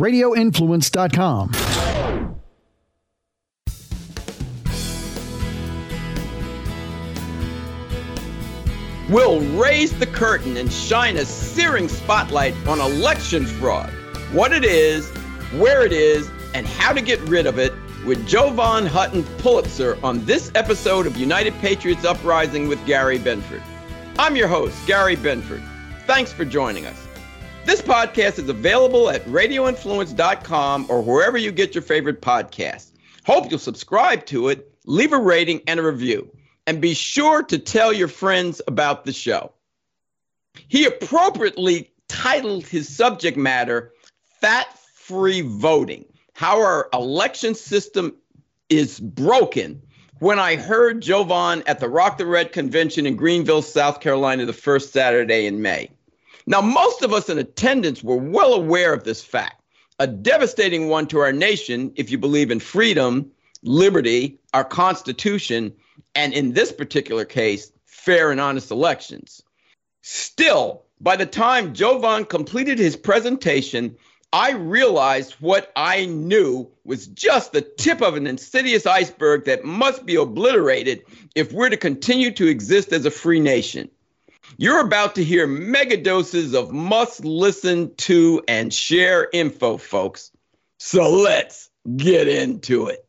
[0.00, 1.52] radioinfluence.com.
[9.10, 13.90] We'll raise the curtain and shine a searing spotlight on election fraud,
[14.32, 15.10] what it is,
[15.58, 17.72] where it is, and how to get rid of it
[18.06, 23.62] with Jovan Hutton Pulitzer on this episode of United Patriots Uprising with Gary Benford.
[24.16, 25.62] I'm your host, Gary Benford.
[26.06, 27.09] Thanks for joining us.
[27.66, 32.90] This podcast is available at radioinfluence.com or wherever you get your favorite podcasts.
[33.24, 36.30] Hope you'll subscribe to it, leave a rating and a review,
[36.66, 39.52] and be sure to tell your friends about the show.
[40.68, 43.92] He appropriately titled his subject matter
[44.40, 48.16] Fat Free Voting How Our Election System
[48.68, 49.82] is Broken.
[50.18, 54.52] When I heard Jovan at the Rock the Red convention in Greenville, South Carolina, the
[54.52, 55.90] first Saturday in May.
[56.50, 59.62] Now, most of us in attendance were well aware of this fact,
[60.00, 63.30] a devastating one to our nation if you believe in freedom,
[63.62, 65.72] liberty, our Constitution,
[66.16, 69.44] and in this particular case, fair and honest elections.
[70.02, 73.94] Still, by the time Jovan completed his presentation,
[74.32, 80.04] I realized what I knew was just the tip of an insidious iceberg that must
[80.04, 81.04] be obliterated
[81.36, 83.88] if we're to continue to exist as a free nation.
[84.56, 90.30] You're about to hear mega doses of must listen to and share info, folks.
[90.78, 93.06] So let's get into it.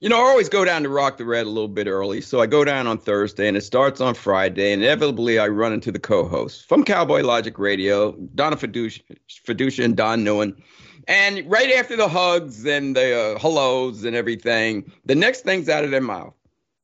[0.00, 2.20] You know, I always go down to Rock the Red a little bit early.
[2.20, 4.72] So I go down on Thursday and it starts on Friday.
[4.72, 9.82] And inevitably, I run into the co hosts from Cowboy Logic Radio, Donna Fiducia, Fiducia
[9.82, 10.60] and Don Neuen.
[11.08, 15.84] And right after the hugs and the uh, hellos and everything, the next thing's out
[15.84, 16.34] of their mouth.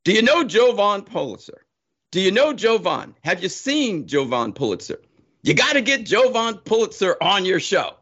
[0.04, 1.66] Do you know Jovan Pulitzer?
[2.12, 3.14] Do you know Jovan?
[3.22, 5.00] Have you seen Jovan Pulitzer?
[5.42, 7.94] You got to get Jovan Pulitzer on your show.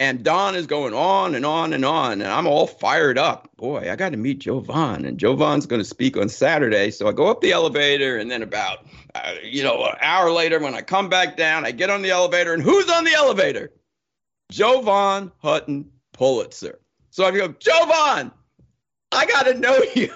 [0.00, 3.48] And Don is going on and on and on, and I'm all fired up.
[3.56, 6.90] Boy, I got to meet Jovan, and Jovan's going to speak on Saturday.
[6.90, 10.58] So I go up the elevator, and then about, uh, you know, an hour later,
[10.58, 13.70] when I come back down, I get on the elevator, and who's on the elevator?
[14.50, 16.80] Jovan Hutton Pulitzer.
[17.10, 18.32] So I go, Jovan,
[19.14, 20.12] I got to know you.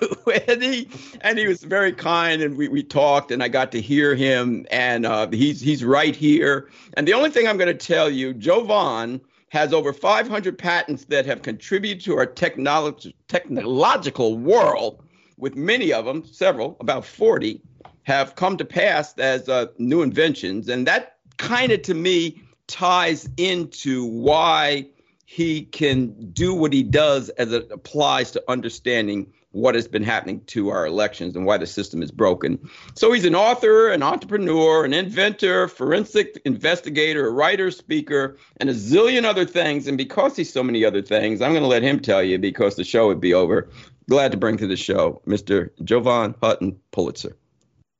[0.48, 0.88] and he
[1.20, 4.66] and he was very kind, and we, we talked, and I got to hear him,
[4.70, 6.69] and uh, he's he's right here.
[6.97, 9.20] And the only thing I'm going to tell you, Jovan
[9.50, 15.03] has over 500 patents that have contributed to our technology technological world.
[15.36, 17.60] With many of them, several, about 40,
[18.03, 23.28] have come to pass as uh, new inventions, and that kind of to me ties
[23.36, 24.86] into why
[25.31, 30.43] he can do what he does as it applies to understanding what has been happening
[30.47, 32.59] to our elections and why the system is broken.
[32.94, 38.72] So he's an author, an entrepreneur, an inventor, forensic investigator, a writer, speaker, and a
[38.72, 39.87] zillion other things.
[39.87, 42.77] And because he's so many other things, I'm going to let him tell you because
[42.77, 43.69] the show would be over.
[44.09, 45.69] Glad to bring to the show Mr.
[45.84, 47.37] Jovan Hutton Pulitzer.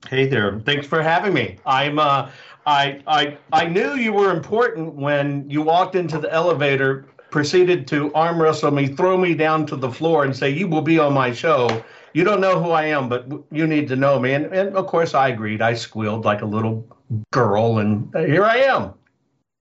[0.09, 0.61] Hey there.
[0.61, 1.59] Thanks for having me.
[1.67, 2.31] I'm uh
[2.65, 8.13] I I I knew you were important when you walked into the elevator proceeded to
[8.15, 11.13] arm wrestle me, throw me down to the floor, and say, You will be on
[11.13, 11.85] my show.
[12.15, 14.33] You don't know who I am, but you need to know me.
[14.33, 15.61] And, and of course, I agreed.
[15.61, 16.87] I squealed like a little
[17.33, 18.95] girl, and here I am.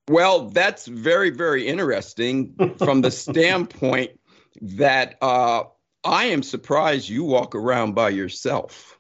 [0.10, 4.12] Well, that's very, very interesting from the standpoint
[4.62, 5.64] that uh,
[6.04, 8.97] I am surprised you walk around by yourself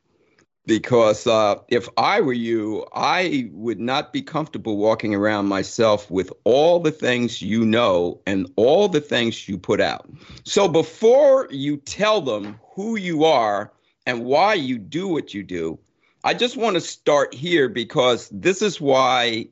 [0.67, 6.31] because uh, if I were you, I would not be comfortable walking around myself with
[6.43, 10.09] all the things you know and all the things you put out.
[10.43, 13.71] So before you tell them who you are
[14.05, 15.79] and why you do what you do,
[16.25, 19.47] I just want to start here because this is why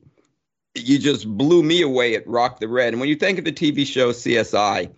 [0.74, 2.92] you just blew me away at Rock the Red.
[2.92, 4.90] And when you think of the TV show CSI,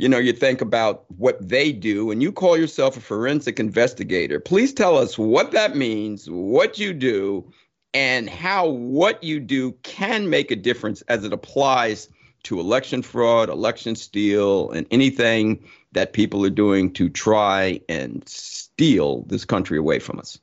[0.00, 4.40] you know, you think about what they do, and you call yourself a forensic investigator.
[4.40, 7.52] Please tell us what that means, what you do,
[7.92, 12.08] and how what you do can make a difference as it applies
[12.44, 19.24] to election fraud, election steal, and anything that people are doing to try and steal
[19.24, 20.38] this country away from us.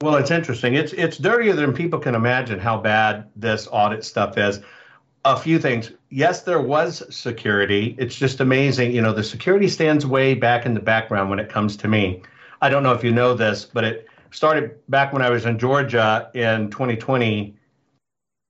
[0.00, 0.74] Well, it's interesting.
[0.74, 4.60] It's it's dirtier than people can imagine how bad this audit stuff is
[5.24, 5.92] a few things.
[6.10, 7.94] Yes, there was security.
[7.98, 8.92] It's just amazing.
[8.92, 12.22] You know, the security stands way back in the background when it comes to me.
[12.60, 15.58] I don't know if you know this, but it started back when I was in
[15.58, 17.54] Georgia in 2020,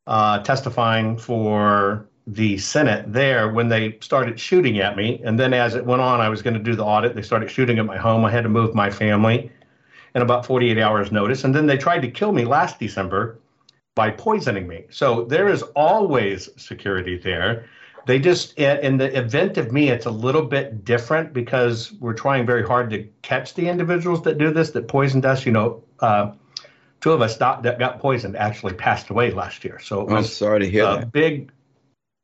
[0.06, 5.20] uh, testifying for the Senate there when they started shooting at me.
[5.24, 7.14] And then as it went on, I was going to do the audit.
[7.14, 8.24] They started shooting at my home.
[8.24, 9.50] I had to move my family
[10.14, 11.44] in about 48 hours' notice.
[11.44, 13.38] And then they tried to kill me last December
[13.94, 14.84] by poisoning me.
[14.90, 17.66] So there is always security there.
[18.06, 22.44] they just in the event of me it's a little bit different because we're trying
[22.46, 26.32] very hard to catch the individuals that do this that poisoned us you know uh,
[27.00, 30.26] two of us that, that got poisoned actually passed away last year so it was
[30.26, 31.12] I'm sorry to hear a that.
[31.12, 31.52] big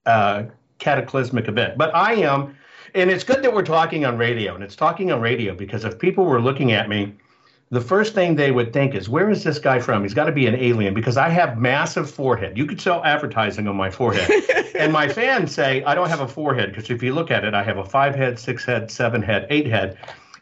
[0.07, 0.45] uh,
[0.79, 2.57] cataclysmic event but i am
[2.97, 5.97] and it's good that we're talking on radio and it's talking on radio because if
[5.99, 7.15] people were looking at me
[7.71, 10.03] the first thing they would think is, where is this guy from?
[10.03, 12.57] He's got to be an alien because I have massive forehead.
[12.57, 14.31] You could sell advertising on my forehead.
[14.75, 17.53] and my fans say I don't have a forehead because if you look at it,
[17.53, 19.99] I have a five head, six head, seven head, eight head.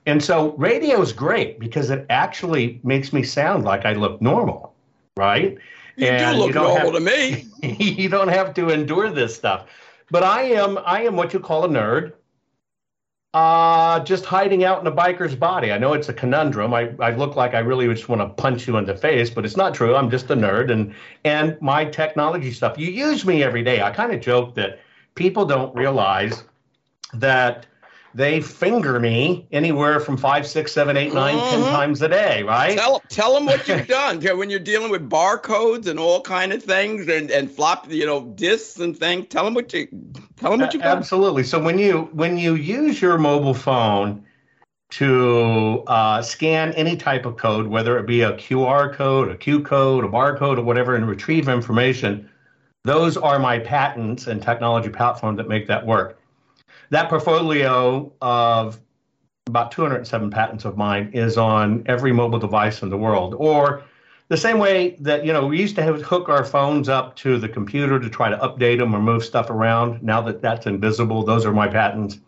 [0.06, 4.73] And so radio is great because it actually makes me sound like I look normal,
[5.17, 5.58] right?
[5.96, 7.49] You and do look you normal have, to me.
[7.81, 9.67] you don't have to endure this stuff.
[10.12, 12.12] But I am I am what you call a nerd
[13.37, 15.71] uh, just hiding out in a biker's body.
[15.71, 16.73] I know it's a conundrum.
[16.73, 19.44] I, I look like I really just want to punch you in the face, but
[19.44, 19.94] it's not true.
[19.94, 20.94] I'm just a nerd and
[21.25, 22.79] and my technology stuff.
[22.79, 23.83] You use me every day.
[23.83, 24.81] I kind of joke that
[25.17, 26.44] people don't realize
[27.12, 27.67] that
[28.17, 31.71] they finger me anywhere from five, six, seven, eight, nine, ten Mhm.
[31.71, 32.79] times a day, right?
[32.79, 36.63] Tell tell them what you've done when you're dealing with barcodes and all kind of
[36.63, 39.27] things and and flop you know discs and things.
[39.29, 39.87] Tell them what you
[40.37, 40.97] tell them what you've done.
[40.97, 41.45] Absolutely.
[41.45, 44.25] So when you when you use your mobile phone
[44.93, 49.61] to uh, scan any type of code, whether it be a QR code, a Q
[49.61, 52.31] code, a barcode, or whatever, and retrieve information,
[52.85, 56.19] those are my patents and technology platform that make that work.
[56.91, 58.79] That portfolio of
[59.47, 63.83] about 207 patents of mine is on every mobile device in the world, or
[64.29, 67.38] the same way that you know we used to have hook our phones up to
[67.38, 70.03] the computer to try to update them or move stuff around.
[70.03, 72.19] Now that that's invisible, those are my patents.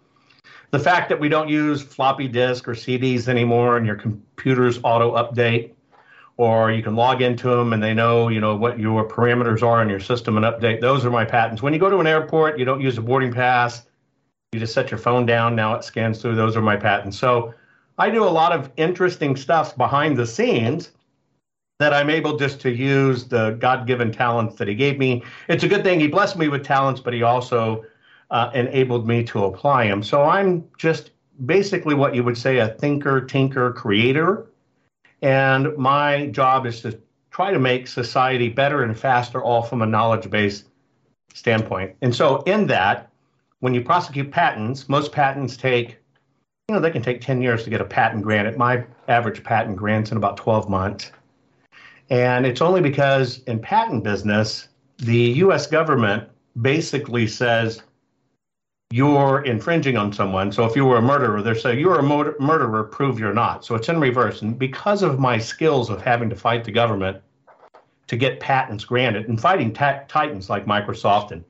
[0.71, 5.17] The fact that we don't use floppy disk or CDs anymore, and your computers auto
[5.17, 5.73] update,
[6.37, 9.83] or you can log into them and they know you know what your parameters are
[9.83, 10.81] in your system and update.
[10.81, 11.63] Those are my patents.
[11.63, 13.87] When you go to an airport, you don't use a boarding pass.
[14.53, 15.55] You just set your phone down.
[15.55, 16.35] Now it scans through.
[16.35, 17.19] Those are my patents.
[17.19, 17.53] So
[17.99, 20.93] I do a lot of interesting stuff behind the scenes
[21.79, 25.23] that I'm able just to use the God given talents that He gave me.
[25.49, 27.85] It's a good thing He blessed me with talents, but He also
[28.31, 30.03] uh, enabled me to apply them.
[30.03, 31.11] So I'm just
[31.45, 34.47] basically what you would say a thinker, tinker, creator.
[35.23, 36.99] And my job is to
[37.31, 40.69] try to make society better and faster, all from a knowledge based
[41.35, 41.95] standpoint.
[42.03, 43.08] And so, in that,
[43.61, 45.99] when you prosecute patents, most patents take,
[46.69, 48.57] you know, they can take 10 years to get a patent granted.
[48.57, 51.11] My average patent grants in about 12 months.
[52.11, 54.69] And it's only because in patent business,
[54.99, 56.29] the US government
[56.61, 57.83] basically says
[58.91, 60.51] you're infringing on someone.
[60.51, 63.65] So if you were a murderer, they say you're a mur- murderer, prove you're not.
[63.65, 64.41] So it's in reverse.
[64.41, 67.21] And because of my skills of having to fight the government
[68.07, 71.45] to get patents granted and fighting ta- titans like Microsoft and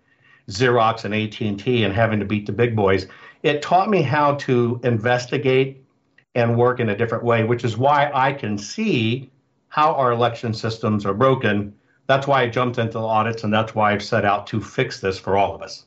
[0.48, 3.06] Xerox and AT&T and having to beat the big boys,
[3.42, 5.84] it taught me how to investigate
[6.34, 9.30] and work in a different way, which is why I can see
[9.68, 11.74] how our election systems are broken.
[12.06, 15.00] That's why I jumped into the audits, and that's why I've set out to fix
[15.00, 15.84] this for all of us.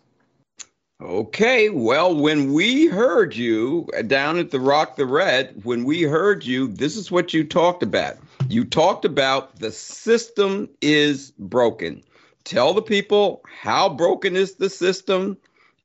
[1.01, 6.45] Okay, well, when we heard you down at the Rock the Red, when we heard
[6.45, 8.17] you, this is what you talked about.
[8.49, 12.03] You talked about the system is broken.
[12.43, 15.37] Tell the people how broken is the system,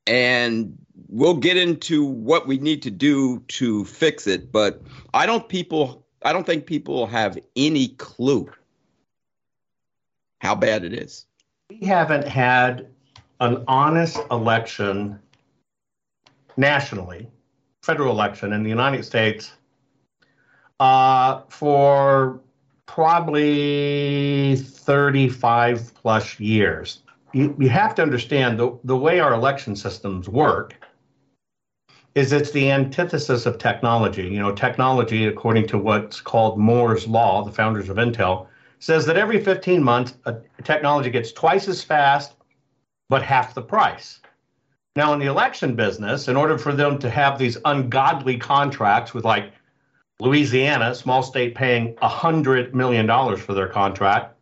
[0.07, 0.77] and
[1.09, 4.51] we'll get into what we need to do to fix it.
[4.53, 4.83] But
[5.15, 8.51] I don't people I don't think people have any clue
[10.41, 11.27] how bad it is.
[11.71, 12.89] We haven't had
[13.41, 15.19] an honest election
[16.57, 17.29] nationally,
[17.83, 19.53] federal election in the United States,
[20.81, 22.41] uh, for
[22.87, 27.03] probably 35 plus years.
[27.33, 30.75] You, you have to understand the, the way our election systems work
[32.15, 34.23] is it's the antithesis of technology.
[34.23, 38.47] You know, technology, according to what's called Moore's Law, the founders of Intel,
[38.79, 42.35] says that every 15 months, a technology gets twice as fast,
[43.09, 44.21] but half the price.
[44.95, 49.25] Now, in the election business, in order for them to have these ungodly contracts with
[49.25, 49.53] like
[50.21, 54.36] Louisiana, small state paying $100 million for their contract,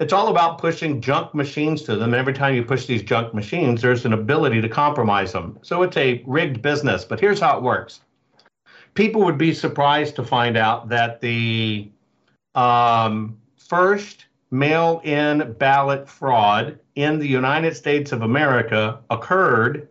[0.00, 2.14] it's all about pushing junk machines to them.
[2.14, 5.58] Every time you push these junk machines, there's an ability to compromise them.
[5.62, 7.04] So it's a rigged business.
[7.04, 8.00] But here's how it works
[8.94, 11.90] people would be surprised to find out that the
[12.56, 19.86] um, first mail in ballot fraud in the United States of America occurred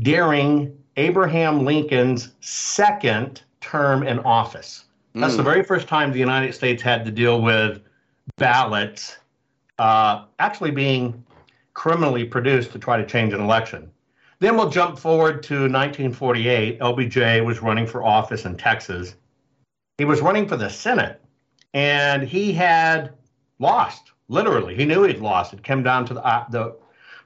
[0.00, 4.84] during Abraham Lincoln's second term in office.
[5.14, 5.46] That's the Mm.
[5.46, 7.80] very first time the United States had to deal with
[8.36, 9.16] ballots
[9.78, 11.24] uh, actually being
[11.74, 13.90] criminally produced to try to change an election.
[14.40, 16.80] Then we'll jump forward to 1948.
[16.80, 19.16] LBJ was running for office in Texas.
[19.98, 21.20] He was running for the Senate,
[21.74, 23.14] and he had
[23.58, 24.12] lost.
[24.28, 25.52] Literally, he knew he'd lost.
[25.52, 26.76] It came down to the, uh, the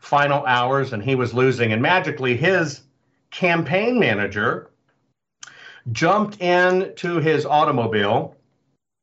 [0.01, 1.73] final hours, and he was losing.
[1.73, 2.83] And magically, his
[3.31, 4.71] campaign manager
[5.91, 8.37] jumped into his automobile,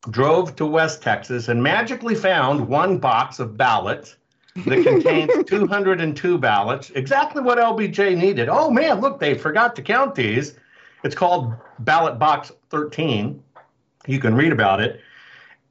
[0.10, 4.16] drove to West Texas, and magically found one box of ballots
[4.66, 8.50] that contains 202 ballots, exactly what LBJ needed.
[8.50, 10.56] Oh man, look, they forgot to count these.
[11.04, 13.42] It's called ballot box 13.
[14.08, 15.02] You can read about it.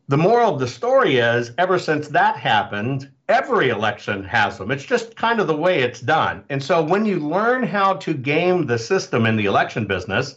[0.09, 4.71] The moral of the story is ever since that happened, every election has them.
[4.71, 6.45] It's just kind of the way it's done.
[6.49, 10.37] And so when you learn how to game the system in the election business,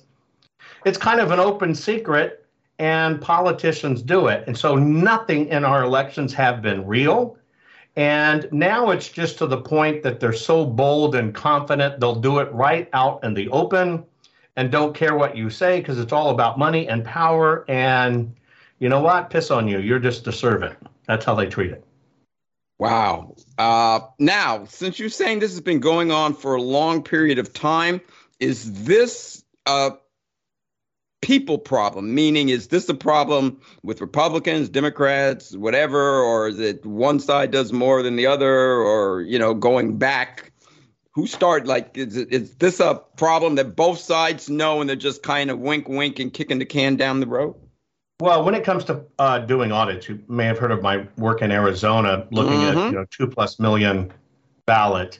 [0.83, 2.40] it's kind of an open secret
[2.81, 4.43] and politicians do it.
[4.47, 7.37] And so nothing in our elections have been real.
[7.95, 12.39] And now it's just to the point that they're so bold and confident they'll do
[12.39, 14.03] it right out in the open
[14.55, 17.65] and don't care what you say because it's all about money and power.
[17.69, 18.35] And
[18.79, 19.29] you know what?
[19.29, 19.77] Piss on you.
[19.77, 20.75] You're just a servant.
[21.05, 21.85] That's how they treat it.
[22.79, 23.35] Wow.
[23.59, 27.53] Uh, now, since you're saying this has been going on for a long period of
[27.53, 28.01] time,
[28.39, 29.91] is this uh,
[31.21, 32.13] people problem?
[32.13, 37.71] Meaning, is this a problem with Republicans, Democrats, whatever, or is it one side does
[37.71, 40.51] more than the other, or you know, going back?
[41.13, 41.67] Who started?
[41.67, 45.59] Like, is is this a problem that both sides know and they're just kind of
[45.59, 47.55] wink, wink, and kicking the can down the road?
[48.21, 51.41] Well, when it comes to uh, doing audits, you may have heard of my work
[51.41, 52.77] in Arizona, looking mm-hmm.
[52.77, 54.13] at you know two plus million
[54.65, 55.19] ballots.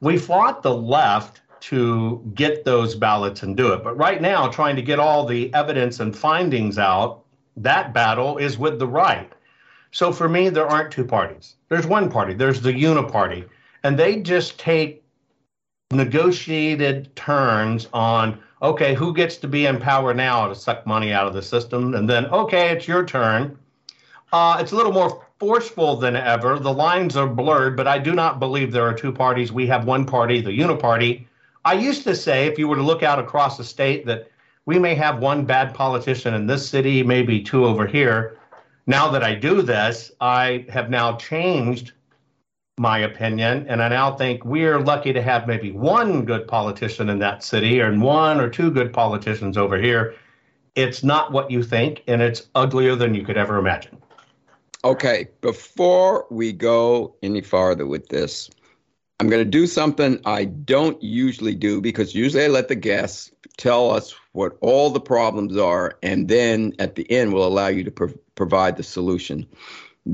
[0.00, 3.84] We fought the left to get those ballots and do it.
[3.84, 7.24] But right now, trying to get all the evidence and findings out,
[7.56, 9.32] that battle is with the right.
[9.92, 11.54] So for me, there aren't two parties.
[11.68, 13.48] There's one party, there's the uniparty.
[13.84, 15.04] And they just take
[15.92, 21.26] negotiated turns on okay, who gets to be in power now to suck money out
[21.26, 21.94] of the system?
[21.94, 23.58] And then, okay, it's your turn.
[24.32, 26.58] Uh, it's a little more forceful than ever.
[26.58, 29.52] The lines are blurred, but I do not believe there are two parties.
[29.52, 31.26] We have one party, the uniparty,
[31.64, 34.30] I used to say, if you were to look out across the state, that
[34.66, 38.38] we may have one bad politician in this city, maybe two over here.
[38.86, 41.92] Now that I do this, I have now changed
[42.78, 47.18] my opinion, and I now think we're lucky to have maybe one good politician in
[47.20, 50.14] that city and one or two good politicians over here.
[50.74, 53.98] It's not what you think, and it's uglier than you could ever imagine.
[54.84, 58.50] Okay, before we go any farther with this,
[59.22, 63.30] I'm going to do something I don't usually do because usually I let the guests
[63.56, 67.84] tell us what all the problems are, and then at the end, we'll allow you
[67.84, 69.46] to pro- provide the solution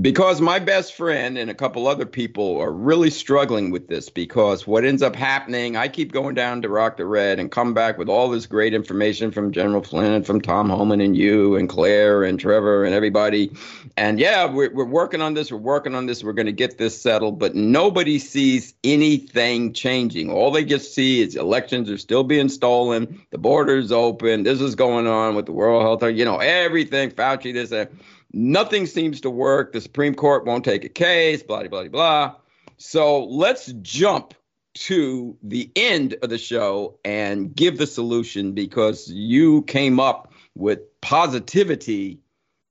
[0.02, 4.66] because my best friend and a couple other people are really struggling with this because
[4.66, 7.96] what ends up happening i keep going down to rock the red and come back
[7.96, 11.70] with all this great information from general flynn and from tom homan and you and
[11.70, 13.50] claire and trevor and everybody.
[13.96, 16.78] And yeah we're, we're working on this we're working on this we're going to get
[16.78, 20.30] this settled but nobody sees anything changing.
[20.30, 24.74] All they just see is elections are still being stolen the borders open this is
[24.74, 27.90] going on with the world health you know everything fauci this that
[28.32, 29.72] Nothing seems to work.
[29.72, 32.34] The Supreme Court won't take a case, blah, blah, blah, blah.
[32.76, 34.34] So let's jump
[34.74, 40.80] to the end of the show and give the solution because you came up with
[41.00, 42.20] positivity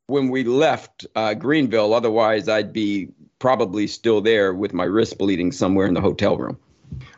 [0.08, 1.94] when we left uh, Greenville.
[1.94, 3.10] Otherwise, I'd be
[3.40, 6.58] probably still there with my wrist bleeding somewhere in the hotel room.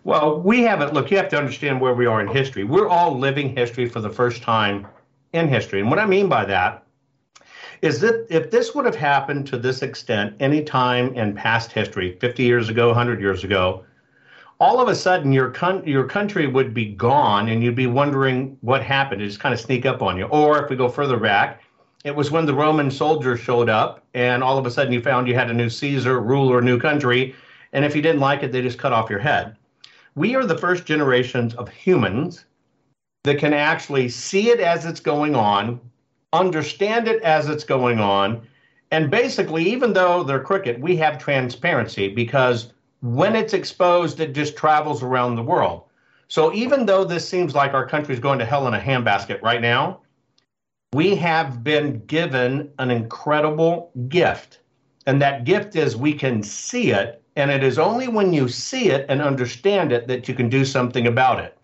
[0.04, 0.94] Well, we haven't.
[0.94, 2.64] Look, you have to understand where we are in history.
[2.64, 4.88] We're all living history for the first time
[5.34, 5.82] in history.
[5.82, 6.86] And what I mean by that
[7.82, 12.18] is that if this would have happened to this extent any time in past history,
[12.20, 13.86] 50 years ago, 100 years ago,
[14.60, 18.58] all of a sudden your con- your country would be gone and you'd be wondering
[18.62, 19.22] what happened.
[19.22, 20.26] It just kind of sneak up on you.
[20.26, 21.62] Or if we go further back,
[22.04, 25.28] it was when the Roman soldiers showed up and all of a sudden you found
[25.28, 27.36] you had a new Caesar, ruler, new country,
[27.72, 29.56] and if you didn't like it, they just cut off your head.
[30.16, 32.46] We are the first generations of humans
[33.24, 35.80] that can actually see it as it's going on,
[36.34, 38.48] understand it as it's going on.
[38.92, 44.58] And basically, even though they're crooked, we have transparency because when it's exposed, it just
[44.58, 45.84] travels around the world.
[46.28, 49.42] So even though this seems like our country is going to hell in a handbasket
[49.42, 50.02] right now,
[50.94, 54.60] we have been given an incredible gift.
[55.06, 57.22] And that gift is we can see it.
[57.36, 60.66] And it is only when you see it and understand it that you can do
[60.66, 61.58] something about it.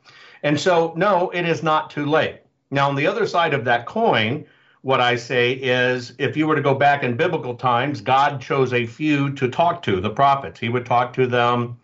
[0.44, 2.42] And so, no, it is not too late.
[2.72, 4.46] Now, on the other side of that coin,
[4.86, 8.72] what I say is if you were to go back in biblical times, God chose
[8.72, 10.60] a few to talk to, the prophets.
[10.60, 11.78] He would talk to them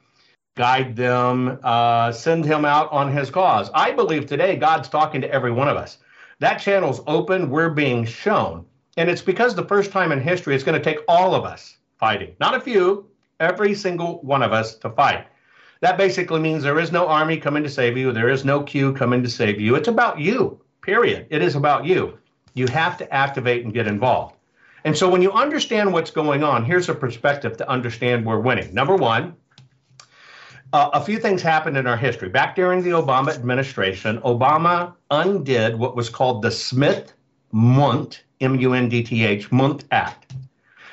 [0.55, 3.69] guide them, uh, send him out on his cause.
[3.73, 5.97] I believe today God's talking to every one of us.
[6.39, 8.65] That channel's open, we're being shown.
[8.97, 11.77] And it's because the first time in history, it's going to take all of us
[11.97, 13.07] fighting, not a few,
[13.39, 15.25] every single one of us to fight.
[15.79, 18.93] That basically means there is no army coming to save you, there is no Q
[18.93, 19.75] coming to save you.
[19.75, 21.27] It's about you, period.
[21.29, 22.19] It is about you.
[22.53, 24.35] You have to activate and get involved.
[24.83, 28.73] And so when you understand what's going on, here's a perspective to understand we're winning.
[28.73, 29.35] Number one,
[30.73, 32.29] uh, a few things happened in our history.
[32.29, 37.13] Back during the Obama administration, Obama undid what was called the Smith
[37.51, 40.33] Mundt, M U N D T H, Mundt Act.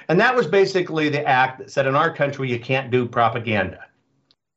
[0.08, 3.84] And that was basically the act that said in our country you can't do propaganda.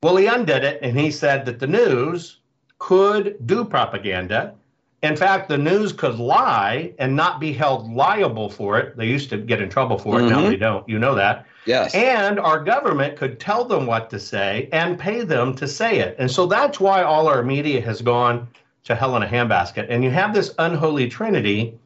[0.01, 2.39] Well, he undid it and he said that the news
[2.79, 4.55] could do propaganda.
[5.01, 8.95] In fact, the news could lie and not be held liable for it.
[8.95, 10.23] They used to get in trouble for it.
[10.23, 10.29] Mm-hmm.
[10.29, 10.87] Now they don't.
[10.87, 11.47] You know that.
[11.65, 11.93] Yes.
[11.95, 16.15] And our government could tell them what to say and pay them to say it.
[16.19, 18.47] And so that's why all our media has gone
[18.83, 19.87] to hell in a handbasket.
[19.89, 21.77] And you have this unholy trinity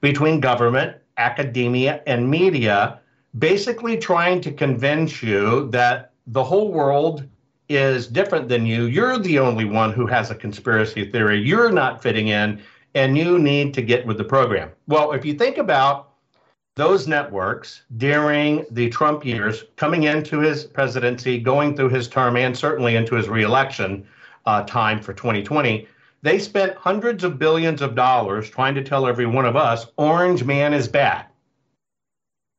[0.00, 3.00] between government, academia, and media,
[3.38, 7.24] basically trying to convince you that the whole world
[7.68, 8.84] is different than you.
[8.84, 11.38] You're the only one who has a conspiracy theory.
[11.38, 12.60] You're not fitting in,
[12.94, 14.70] and you need to get with the program.
[14.86, 16.08] Well, if you think about
[16.76, 22.56] those networks during the Trump years, coming into his presidency, going through his term, and
[22.56, 24.06] certainly into his reelection
[24.46, 25.86] uh, time for 2020,
[26.22, 30.44] they spent hundreds of billions of dollars trying to tell every one of us Orange
[30.44, 31.26] Man is bad.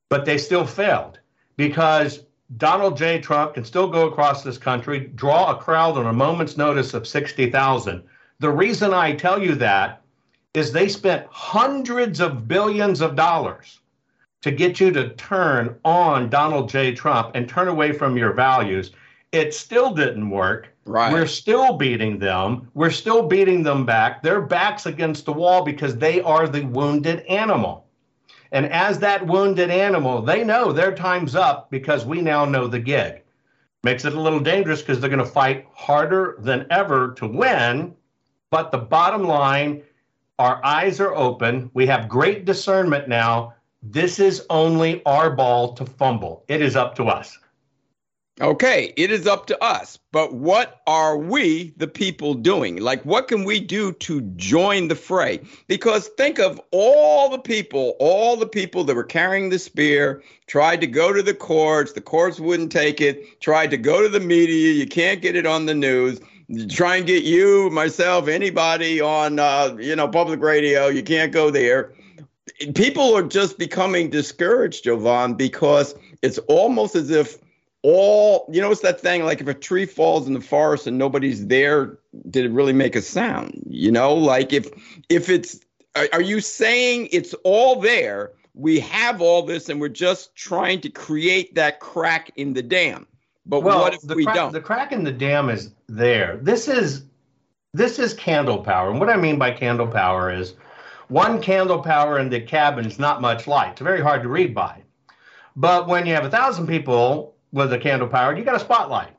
[0.10, 1.20] But they still failed
[1.56, 2.26] because
[2.58, 3.20] Donald J.
[3.20, 7.08] Trump can still go across this country, draw a crowd on a moment's notice of
[7.08, 8.04] 60,000.
[8.40, 10.02] The reason I tell you that
[10.54, 13.80] is they spent hundreds of billions of dollars
[14.42, 16.94] to get you to turn on Donald J.
[16.94, 18.92] Trump and turn away from your values.
[19.32, 20.70] It still didn't work.
[20.86, 21.14] Right.
[21.14, 22.72] We're still beating them.
[22.74, 24.24] We're still beating them back.
[24.24, 27.86] Their backs against the wall because they are the wounded animal.
[28.52, 32.80] And as that wounded animal, they know their time's up because we now know the
[32.80, 33.22] gig.
[33.84, 37.96] Makes it a little dangerous because they're going to fight harder than ever to win.
[38.50, 39.84] But the bottom line,
[40.40, 41.70] our eyes are open.
[41.74, 43.54] We have great discernment now.
[43.84, 46.44] This is only our ball to fumble.
[46.48, 47.38] It is up to us.
[48.42, 50.00] Okay, it is up to us.
[50.14, 52.78] But what are we, the people, doing?
[52.78, 55.42] Like, what can we do to join the fray?
[55.68, 60.80] Because think of all the people, all the people that were carrying the spear, tried
[60.80, 64.22] to go to the courts, the courts wouldn't take it, tried to go to the
[64.22, 66.22] media, you can't get it on the news.
[66.70, 71.52] Try and get you, myself, anybody on, uh, you know, public radio, you can't go
[71.52, 71.94] there.
[72.74, 77.38] People are just becoming discouraged, Jovan, because it's almost as if
[77.82, 80.98] all you know it's that thing like if a tree falls in the forest and
[80.98, 81.98] nobody's there
[82.30, 83.62] did it really make a sound?
[83.68, 84.68] You know like if
[85.10, 85.60] if it's
[85.96, 90.82] are, are you saying it's all there we have all this and we're just trying
[90.82, 93.08] to create that crack in the dam?
[93.46, 94.52] But well, what if we crack, don't?
[94.52, 96.38] the crack in the dam is there.
[96.42, 97.06] This is
[97.74, 98.90] this is candle power.
[98.90, 100.56] And what i mean by candle power is
[101.08, 103.72] one candle power in the cabin is not much light.
[103.72, 104.84] It's very hard to read by.
[105.56, 109.16] But when you have a thousand people with a candle powered, you got a spotlight.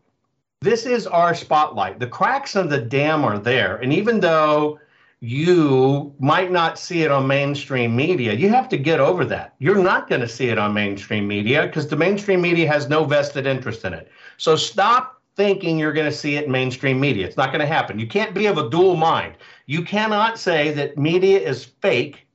[0.61, 1.99] This is our spotlight.
[1.99, 3.77] The cracks in the dam are there.
[3.77, 4.79] And even though
[5.21, 9.55] you might not see it on mainstream media, you have to get over that.
[9.59, 13.05] You're not going to see it on mainstream media because the mainstream media has no
[13.05, 14.11] vested interest in it.
[14.39, 17.27] So stop thinking you're going to see it in mainstream media.
[17.27, 17.99] It's not going to happen.
[17.99, 19.37] You can't be of a dual mind.
[19.67, 22.27] You cannot say that media is fake,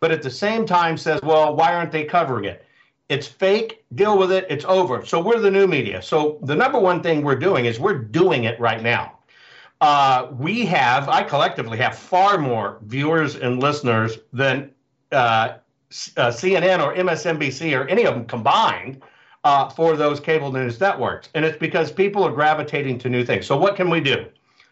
[0.00, 2.64] but at the same time says, well, why aren't they covering it?
[3.08, 3.84] It's fake.
[3.94, 4.46] Deal with it.
[4.50, 5.04] It's over.
[5.04, 6.02] So we're the new media.
[6.02, 9.18] So the number one thing we're doing is we're doing it right now.
[9.80, 14.70] Uh, we have, I collectively have far more viewers and listeners than
[15.12, 19.02] uh, uh, CNN or MSNBC or any of them combined
[19.44, 21.30] uh, for those cable news networks.
[21.34, 23.46] And it's because people are gravitating to new things.
[23.46, 24.26] So what can we do?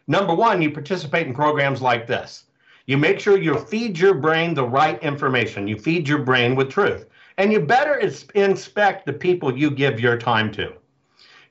[0.08, 2.44] Number one, you participate in programs like this.
[2.86, 5.66] You make sure you feed your brain the right information.
[5.66, 7.06] You feed your brain with truth.
[7.38, 7.96] And you better
[8.34, 10.72] inspect the people you give your time to.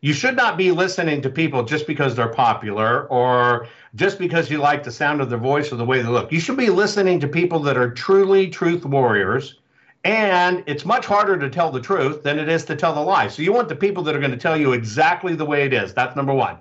[0.01, 4.57] You should not be listening to people just because they're popular or just because you
[4.59, 6.31] like the sound of their voice or the way they look.
[6.31, 9.59] You should be listening to people that are truly truth warriors.
[10.03, 13.27] And it's much harder to tell the truth than it is to tell the lie.
[13.27, 15.73] So you want the people that are going to tell you exactly the way it
[15.73, 15.93] is.
[15.93, 16.57] That's number one.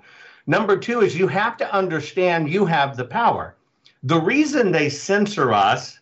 [0.47, 3.55] Number two is you have to understand you have the power.
[4.01, 5.99] The reason they censor us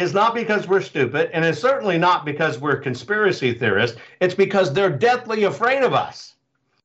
[0.00, 3.98] is not because we're stupid, and it's certainly not because we're conspiracy theorists.
[4.20, 6.34] It's because they're deathly afraid of us.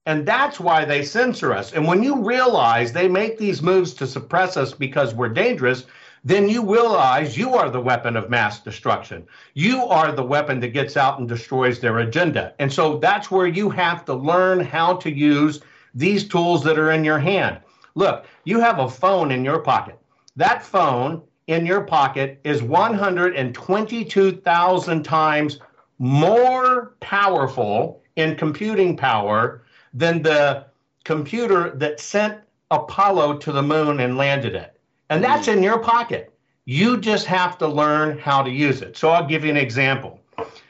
[0.05, 1.73] And that's why they censor us.
[1.73, 5.85] And when you realize they make these moves to suppress us because we're dangerous,
[6.25, 9.25] then you realize you are the weapon of mass destruction.
[9.53, 12.53] You are the weapon that gets out and destroys their agenda.
[12.59, 15.61] And so that's where you have to learn how to use
[15.93, 17.59] these tools that are in your hand.
[17.95, 19.97] Look, you have a phone in your pocket.
[20.35, 25.59] That phone in your pocket is 122,000 times
[25.99, 29.61] more powerful in computing power
[29.93, 30.65] than the
[31.03, 32.39] computer that sent
[32.71, 34.79] Apollo to the moon and landed it.
[35.09, 35.53] And that's hmm.
[35.53, 36.31] in your pocket.
[36.65, 38.97] You just have to learn how to use it.
[38.97, 40.19] So I'll give you an example.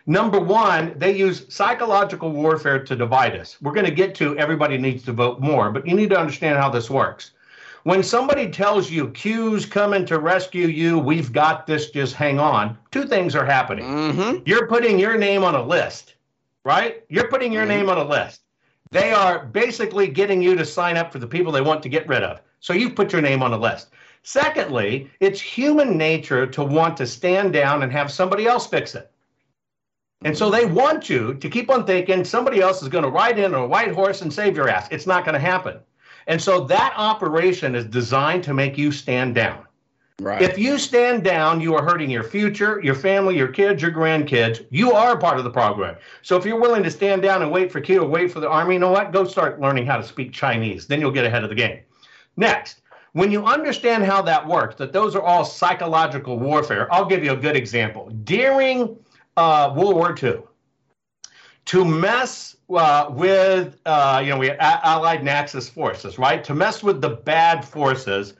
[0.05, 3.57] Number one, they use psychological warfare to divide us.
[3.61, 6.59] We're going to get to everybody needs to vote more, but you need to understand
[6.59, 7.31] how this works.
[7.85, 12.75] When somebody tells you Q's coming to rescue you, we've got this, just hang on,
[12.89, 13.85] two things are happening.
[13.85, 14.41] Mm-hmm.
[14.43, 16.15] You're putting your name on a list,
[16.63, 17.03] right?
[17.09, 17.85] You're putting your mm-hmm.
[17.85, 18.41] name on a list.
[18.89, 22.07] They are basically getting you to sign up for the people they want to get
[22.07, 22.41] rid of.
[22.59, 23.91] So you've put your name on a list.
[24.23, 29.11] Secondly, it's human nature to want to stand down and have somebody else fix it.
[30.23, 33.37] And so they want you to keep on thinking somebody else is going to ride
[33.37, 34.87] in on a white horse and save your ass.
[34.89, 35.77] It's not going to happen.
[36.27, 39.65] And so that operation is designed to make you stand down.
[40.21, 40.41] Right.
[40.41, 44.65] If you stand down, you are hurting your future, your family, your kids, your grandkids.
[44.69, 45.97] You are part of the program.
[46.21, 48.49] So if you're willing to stand down and wait for Q or wait for the
[48.49, 49.11] army, you know what?
[49.11, 50.87] Go start learning how to speak Chinese.
[50.87, 51.81] Then you'll get ahead of the game.
[52.37, 57.23] Next, when you understand how that works, that those are all psychological warfare, I'll give
[57.23, 58.09] you a good example.
[58.23, 58.97] During
[59.35, 60.39] uh, World War II,
[61.65, 66.43] to mess uh, with, uh, you know, we had Allied and Axis forces, right?
[66.43, 68.33] To mess with the bad forces,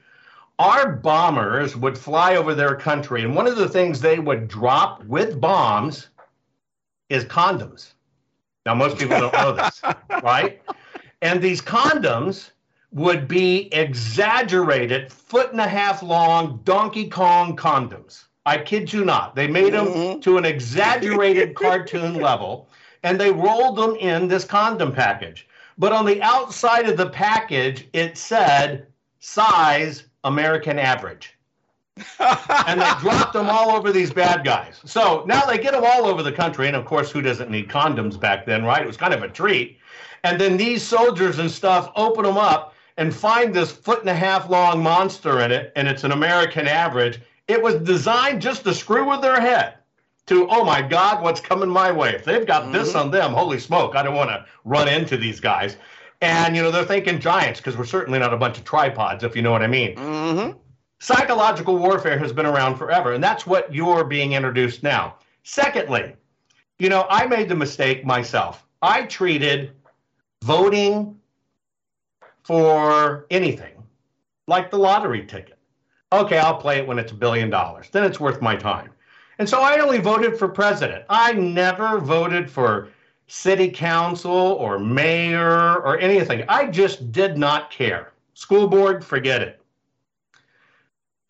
[0.60, 3.24] our bombers would fly over their country.
[3.24, 6.10] And one of the things they would drop with bombs
[7.10, 7.94] is condoms.
[8.66, 9.82] Now, most people don't know this,
[10.24, 10.62] right?
[11.22, 12.52] And these condoms
[12.92, 18.26] would be exaggerated, foot and a half long Donkey Kong condoms.
[18.46, 19.36] I kid you not.
[19.36, 20.20] They made them mm-hmm.
[20.22, 22.70] to an exaggerated cartoon level
[23.06, 25.48] and they rolled them in this condom package.
[25.78, 28.88] But on the outside of the package, it said
[29.20, 31.38] size American average.
[32.20, 34.82] and they dropped them all over these bad guys.
[34.86, 36.68] So now they get them all over the country.
[36.68, 38.82] And of course, who doesn't need condoms back then, right?
[38.82, 39.78] It was kind of a treat.
[40.24, 44.16] And then these soldiers and stuff open them up and find this foot and a
[44.16, 47.20] half long monster in it, and it's an American average.
[47.48, 49.76] It was designed just to screw with their head
[50.28, 52.10] to, oh my God, what's coming my way?
[52.10, 52.74] If they've got mm-hmm.
[52.74, 55.78] this on them, holy smoke, I don't want to run into these guys.
[56.22, 59.36] And, you know, they're thinking giants because we're certainly not a bunch of tripods, if
[59.36, 59.96] you know what I mean.
[59.96, 60.58] Mm-hmm.
[61.00, 65.16] Psychological warfare has been around forever, and that's what you're being introduced now.
[65.44, 66.16] Secondly,
[66.80, 68.66] you know, I made the mistake myself.
[68.82, 69.72] I treated
[70.44, 71.20] voting
[72.44, 73.84] for anything
[74.48, 75.58] like the lottery ticket.
[76.12, 77.90] Okay, I'll play it when it's a billion dollars.
[77.92, 78.90] Then it's worth my time.
[79.40, 81.06] And so I only voted for president.
[81.10, 82.90] I never voted for
[83.28, 86.46] city council or mayor or anything.
[86.48, 88.14] I just did not care.
[88.34, 89.62] School board, forget it.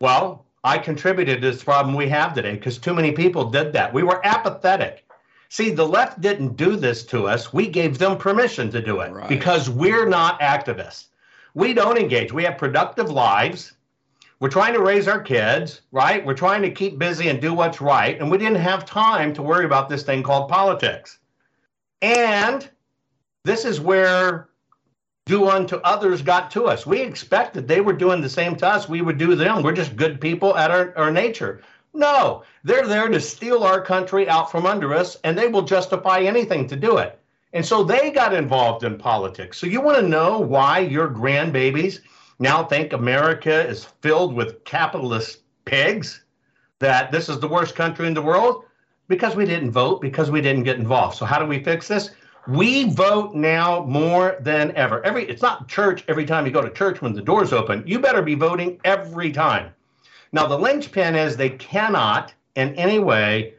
[0.00, 3.92] Well, I contributed to this problem we have today because too many people did that.
[3.94, 5.04] We were apathetic.
[5.48, 7.52] See, the left didn't do this to us.
[7.52, 9.28] We gave them permission to do it right.
[9.28, 11.06] because we're not activists.
[11.54, 12.32] We don't engage.
[12.32, 13.72] We have productive lives.
[14.38, 16.24] We're trying to raise our kids, right?
[16.24, 18.20] We're trying to keep busy and do what's right.
[18.20, 21.18] And we didn't have time to worry about this thing called politics.
[22.02, 22.68] And
[23.44, 24.48] this is where
[25.24, 26.86] do unto others got to us.
[26.86, 28.88] We expected they were doing the same to us.
[28.88, 29.62] We would do them.
[29.62, 31.62] We're just good people at our, our nature.
[31.94, 36.20] No, they're there to steal our country out from under us, and they will justify
[36.20, 37.18] anything to do it.
[37.54, 39.56] And so they got involved in politics.
[39.56, 42.00] So you want to know why your grandbabies
[42.38, 46.24] now think America is filled with capitalist pigs?
[46.78, 48.64] That this is the worst country in the world?
[49.08, 51.16] Because we didn't vote, because we didn't get involved.
[51.16, 52.10] So how do we fix this?
[52.48, 55.04] We vote now more than ever.
[55.04, 57.82] Every it's not church every time you go to church when the doors open.
[57.86, 59.72] You better be voting every time.
[60.32, 63.54] Now the linchpin is they cannot in any way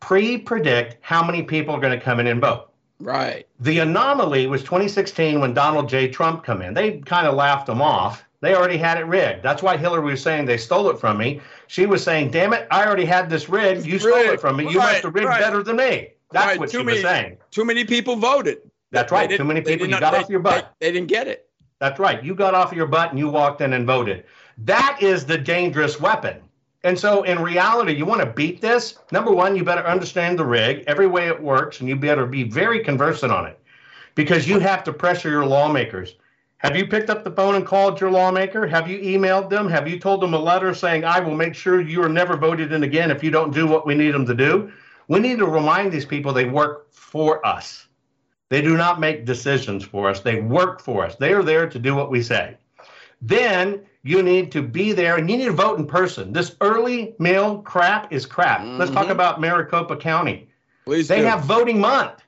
[0.00, 2.67] pre-predict how many people are going to come in and vote.
[3.00, 3.46] Right.
[3.60, 6.08] The anomaly was 2016 when Donald J.
[6.08, 6.74] Trump come in.
[6.74, 8.24] They kind of laughed him off.
[8.40, 9.42] They already had it rigged.
[9.42, 11.40] That's why Hillary was saying they stole it from me.
[11.66, 13.84] She was saying, "Damn it, I already had this rigged.
[13.84, 14.70] You stole it from me.
[14.70, 15.40] You right, must have rigged right.
[15.40, 16.58] better than me." That's right.
[16.58, 17.38] what too she many, was saying.
[17.50, 18.58] Too many people voted.
[18.92, 19.28] That's right.
[19.28, 19.88] Too many people.
[19.88, 20.74] You got they, off your butt.
[20.78, 21.48] They, they didn't get it.
[21.80, 22.22] That's right.
[22.22, 24.24] You got off your butt and you walked in and voted.
[24.58, 26.42] That is the dangerous weapon.
[26.84, 28.98] And so, in reality, you want to beat this.
[29.12, 32.44] Number one, you better understand the rig, every way it works, and you better be
[32.44, 33.58] very conversant on it.
[34.14, 36.16] because you have to pressure your lawmakers.
[36.58, 38.66] Have you picked up the phone and called your lawmaker?
[38.66, 39.68] Have you emailed them?
[39.68, 42.72] Have you told them a letter saying, I will make sure you are never voted
[42.72, 44.72] in again if you don't do what we need them to do?
[45.06, 47.86] We need to remind these people they work for us.
[48.50, 51.14] They do not make decisions for us, they work for us.
[51.16, 52.56] They are there to do what we say.
[53.20, 56.32] Then you need to be there and you need to vote in person.
[56.32, 58.60] This early mail crap is crap.
[58.60, 58.78] Mm-hmm.
[58.78, 59.12] Let's talk mm-hmm.
[59.12, 60.48] about Maricopa County.
[60.84, 61.26] Please they do.
[61.26, 62.22] have voting month.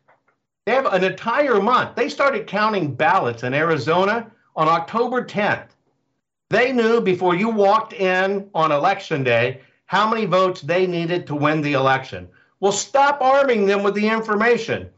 [0.66, 1.96] They have an entire month.
[1.96, 5.68] They started counting ballots in Arizona on October 10th.
[6.50, 11.34] They knew before you walked in on election day how many votes they needed to
[11.34, 12.28] win the election.
[12.60, 14.90] Well, stop arming them with the information.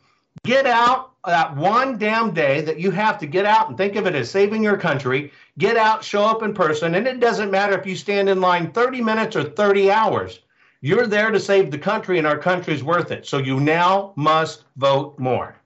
[0.44, 4.06] Get out that one damn day that you have to get out and think of
[4.06, 5.30] it as saving your country.
[5.58, 8.72] Get out, show up in person, and it doesn't matter if you stand in line
[8.72, 10.40] 30 minutes or 30 hours.
[10.80, 13.26] You're there to save the country, and our country's worth it.
[13.26, 15.56] So you now must vote more.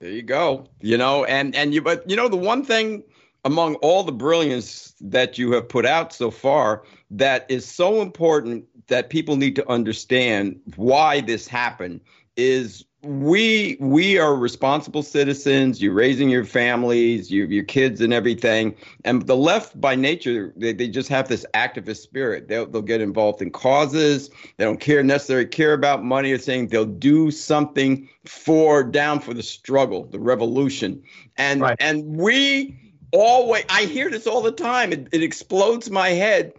[0.00, 0.66] There you go.
[0.80, 3.04] You know, and and you but you know the one thing
[3.44, 8.64] among all the brilliance that you have put out so far that is so important
[8.88, 12.00] that people need to understand why this happened
[12.36, 15.80] is we we are responsible citizens.
[15.80, 18.76] You're raising your families your, your kids and everything.
[19.04, 22.48] And the left by nature they, they just have this activist spirit.
[22.48, 24.28] They'll, they'll get involved in causes.
[24.58, 29.32] They don't care necessarily care about money or saying they'll do something for down for
[29.32, 31.02] the struggle the revolution.
[31.38, 31.76] And right.
[31.80, 32.78] and we
[33.12, 34.92] always i hear this all the time.
[34.92, 36.52] It, it explodes my head.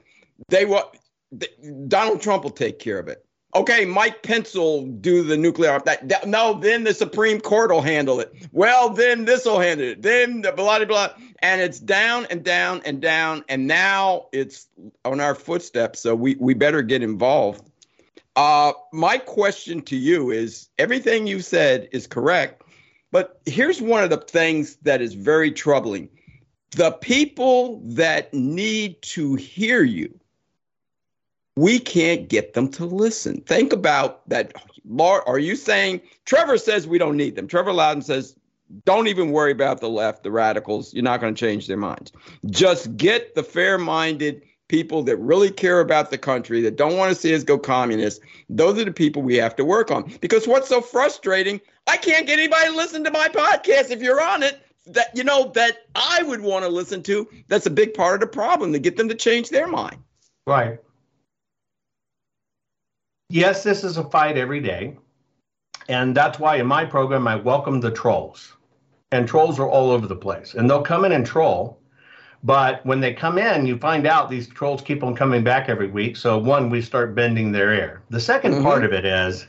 [0.49, 0.91] They will
[1.87, 5.79] donald trump will take care of it Okay, Mike Pence will do the nuclear.
[5.83, 8.33] That, that, no, then the Supreme Court will handle it.
[8.53, 10.01] Well, then this will handle it.
[10.01, 11.09] Then the blah blah blah,
[11.39, 14.67] and it's down and down and down, and now it's
[15.03, 15.99] on our footsteps.
[15.99, 17.69] So we we better get involved.
[18.37, 22.63] Uh, my question to you is: everything you said is correct,
[23.11, 26.07] but here's one of the things that is very troubling:
[26.71, 30.20] the people that need to hear you
[31.61, 33.39] we can't get them to listen.
[33.41, 34.51] Think about that.
[34.99, 37.47] Are you saying Trevor says we don't need them?
[37.47, 38.35] Trevor Loudon says,
[38.83, 40.91] don't even worry about the left, the radicals.
[40.91, 42.13] You're not going to change their minds.
[42.47, 47.13] Just get the fair minded people that really care about the country, that don't want
[47.13, 48.21] to see us go communist.
[48.49, 50.11] Those are the people we have to work on.
[50.19, 54.23] Because what's so frustrating, I can't get anybody to listen to my podcast if you're
[54.23, 54.65] on it.
[54.87, 57.29] That you know that I would want to listen to.
[57.49, 59.97] That's a big part of the problem to get them to change their mind.
[60.47, 60.79] Right
[63.31, 64.97] yes, this is a fight every day.
[65.87, 68.53] And that's why in my program, I welcome the trolls.
[69.11, 70.53] And trolls are all over the place.
[70.53, 71.79] And they'll come in and troll.
[72.43, 75.89] But when they come in, you find out these trolls keep on coming back every
[75.89, 76.17] week.
[76.17, 78.01] So, one, we start bending their ear.
[78.09, 78.63] The 2nd mm-hmm.
[78.63, 79.47] part of it is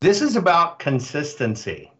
[0.00, 1.90] this is about consistency.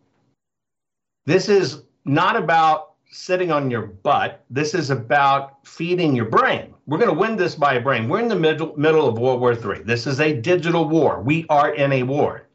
[1.26, 4.44] This is not about sitting on your butt.
[4.50, 6.74] This is about feeding your brain.
[6.86, 8.08] We're going to win this by a brain.
[8.08, 9.84] We're in the middle, middle of World War III.
[9.84, 11.22] This is a digital war.
[11.22, 12.48] We are in a war.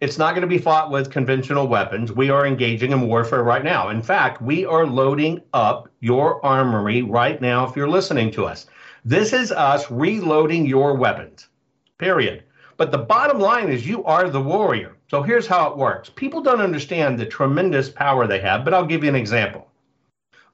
[0.00, 2.12] It's not going to be fought with conventional weapons.
[2.12, 3.88] We are engaging in warfare right now.
[3.88, 8.66] In fact, we are loading up your armory right now if you're listening to us.
[9.04, 11.48] This is us reloading your weapons,
[11.98, 12.44] period.
[12.76, 14.94] But the bottom line is you are the warrior.
[15.10, 16.08] So here's how it works.
[16.14, 19.67] People don't understand the tremendous power they have, but I'll give you an example.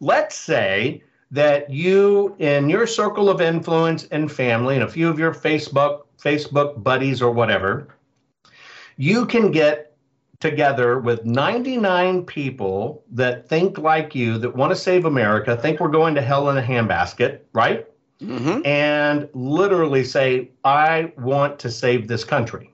[0.00, 5.18] Let's say that you, in your circle of influence and family, and a few of
[5.18, 7.88] your Facebook Facebook buddies or whatever,
[8.96, 9.96] you can get
[10.40, 15.88] together with 99 people that think like you, that want to save America, think we're
[15.88, 17.86] going to hell in a handbasket, right?
[18.20, 18.64] Mm-hmm.
[18.66, 22.72] And literally say, I want to save this country.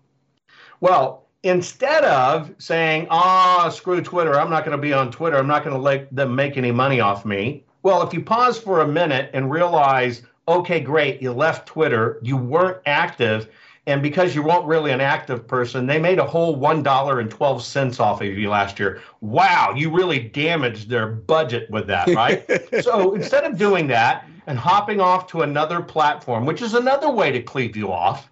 [0.81, 5.37] Well, instead of saying, ah, oh, screw Twitter, I'm not going to be on Twitter,
[5.37, 7.65] I'm not going to let them make any money off me.
[7.83, 12.37] Well, if you pause for a minute and realize, okay, great, you left Twitter, you
[12.37, 13.49] weren't active,
[13.87, 18.27] and because you weren't really an active person, they made a whole $1.12 off of
[18.27, 19.01] you last year.
[19.23, 22.45] Wow, you really damaged their budget with that, right?
[22.83, 27.33] so instead of doing that and hopping off to another platform, which is another way
[27.33, 28.30] to cleave you off,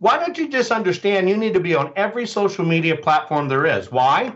[0.00, 3.66] why don't you just understand you need to be on every social media platform there
[3.66, 3.92] is?
[3.92, 4.32] Why?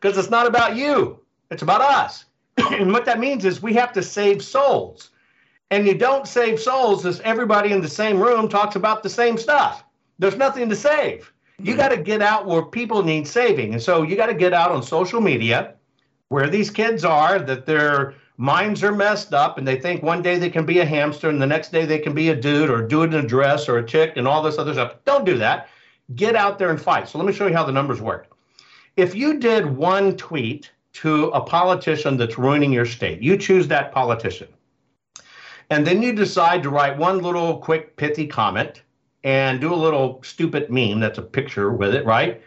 [0.00, 2.24] Because it's not about you, it's about us.
[2.56, 5.10] and what that means is we have to save souls.
[5.70, 9.36] And you don't save souls as everybody in the same room talks about the same
[9.36, 9.84] stuff.
[10.18, 11.32] There's nothing to save.
[11.58, 13.72] You got to get out where people need saving.
[13.72, 15.74] And so you got to get out on social media
[16.28, 20.38] where these kids are, that they're minds are messed up and they think one day
[20.38, 22.86] they can be a hamster and the next day they can be a dude or
[22.86, 24.96] do it in a dress or a chick and all this other stuff.
[25.04, 25.68] Don't do that.
[26.14, 27.08] Get out there and fight.
[27.08, 28.28] So let me show you how the numbers work.
[28.96, 33.92] if you did one tweet to a politician that's ruining your state, you choose that
[33.92, 34.48] politician.
[35.70, 38.82] And then you decide to write one little quick pithy comment
[39.24, 42.42] and do a little stupid meme that's a picture with it, right?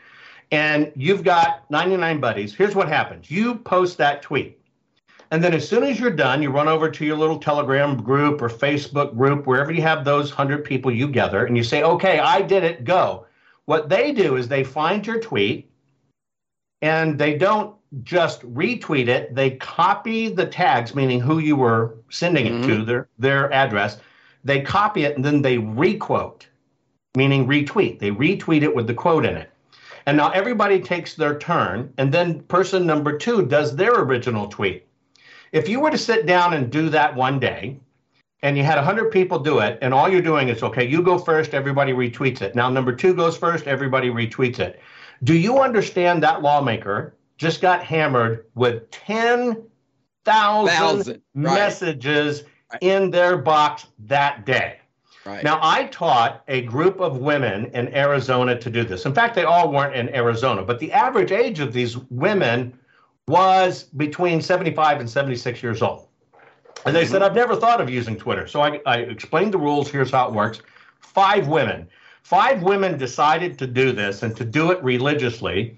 [0.51, 2.53] And you've got 99 buddies.
[2.53, 4.59] Here's what happens you post that tweet.
[5.31, 8.41] And then as soon as you're done, you run over to your little Telegram group
[8.41, 12.19] or Facebook group, wherever you have those 100 people you gather, and you say, okay,
[12.19, 13.25] I did it, go.
[13.65, 15.69] What they do is they find your tweet
[16.81, 22.45] and they don't just retweet it, they copy the tags, meaning who you were sending
[22.45, 22.67] it mm-hmm.
[22.67, 23.97] to, their, their address.
[24.43, 26.47] They copy it and then they requote,
[27.15, 27.99] meaning retweet.
[27.99, 29.49] They retweet it with the quote in it.
[30.05, 34.84] And now everybody takes their turn, and then person number two does their original tweet.
[35.55, 37.79] If you were to sit down and do that one day,
[38.41, 41.17] and you had 100 people do it, and all you're doing is, okay, you go
[41.17, 42.55] first, everybody retweets it.
[42.55, 44.81] Now, number two goes first, everybody retweets it.
[45.23, 52.81] Do you understand that lawmaker just got hammered with 10,000 messages right.
[52.81, 54.79] in their box that day?
[55.25, 55.41] Right.
[55.41, 59.05] Now, I taught a group of women in Arizona to do this.
[59.05, 62.77] In fact, they all weren't in Arizona, but the average age of these women
[63.27, 66.07] was between 75 and 76 years old.
[66.85, 67.11] And they mm-hmm.
[67.11, 68.47] said, I've never thought of using Twitter.
[68.47, 69.89] So I, I explained the rules.
[69.89, 70.61] Here's how it works.
[70.99, 71.87] Five women.
[72.21, 75.77] Five women decided to do this and to do it religiously.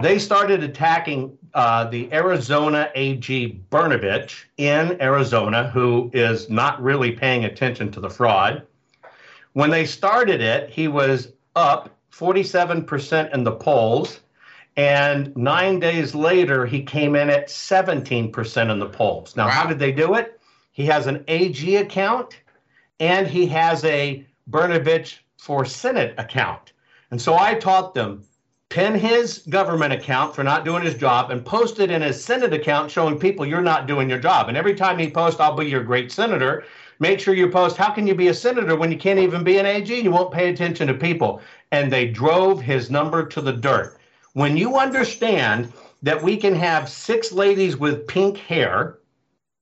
[0.00, 7.44] They started attacking uh, the Arizona AG Brnovich in Arizona, who is not really paying
[7.44, 8.62] attention to the fraud.
[9.54, 14.20] When they started it, he was up 47% in the polls.
[14.78, 19.34] And nine days later, he came in at 17% in the polls.
[19.34, 19.50] Now, wow.
[19.50, 20.40] how did they do it?
[20.70, 22.40] He has an AG account
[23.00, 26.72] and he has a Brnovich for Senate account.
[27.10, 28.22] And so I taught them
[28.68, 32.52] pin his government account for not doing his job and post it in his Senate
[32.52, 34.48] account showing people you're not doing your job.
[34.48, 36.64] And every time he posts, I'll be your great senator,
[37.00, 39.58] Make sure you post, how can you be a senator when you can't even be
[39.58, 39.94] an AG?
[39.94, 41.40] You won't pay attention to people.
[41.70, 43.97] And they drove his number to the dirt.
[44.34, 48.98] When you understand that we can have six ladies with pink hair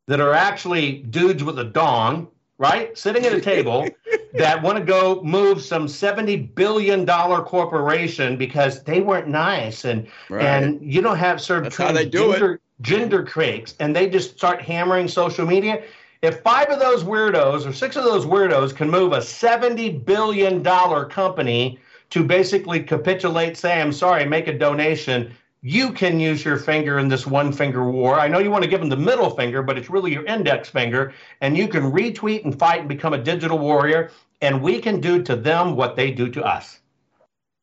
[0.07, 2.97] that are actually dudes with a dong, right?
[2.97, 3.89] Sitting at a table
[4.35, 10.45] that want to go move some $70 billion corporation because they weren't nice and right.
[10.45, 12.61] and you don't have certain how they do gender, it.
[12.83, 15.83] gender critics and they just start hammering social media
[16.23, 20.63] if five of those weirdos or six of those weirdos can move a $70 billion
[20.63, 21.79] company
[22.11, 27.09] to basically capitulate, say, I'm sorry, make a donation, you can use your finger in
[27.09, 28.21] this one finger war.
[28.21, 30.69] I know you want to give them the middle finger, but it's really your index
[30.69, 31.13] finger.
[31.41, 34.11] And you can retweet and fight and become a digital warrior.
[34.41, 36.79] And we can do to them what they do to us.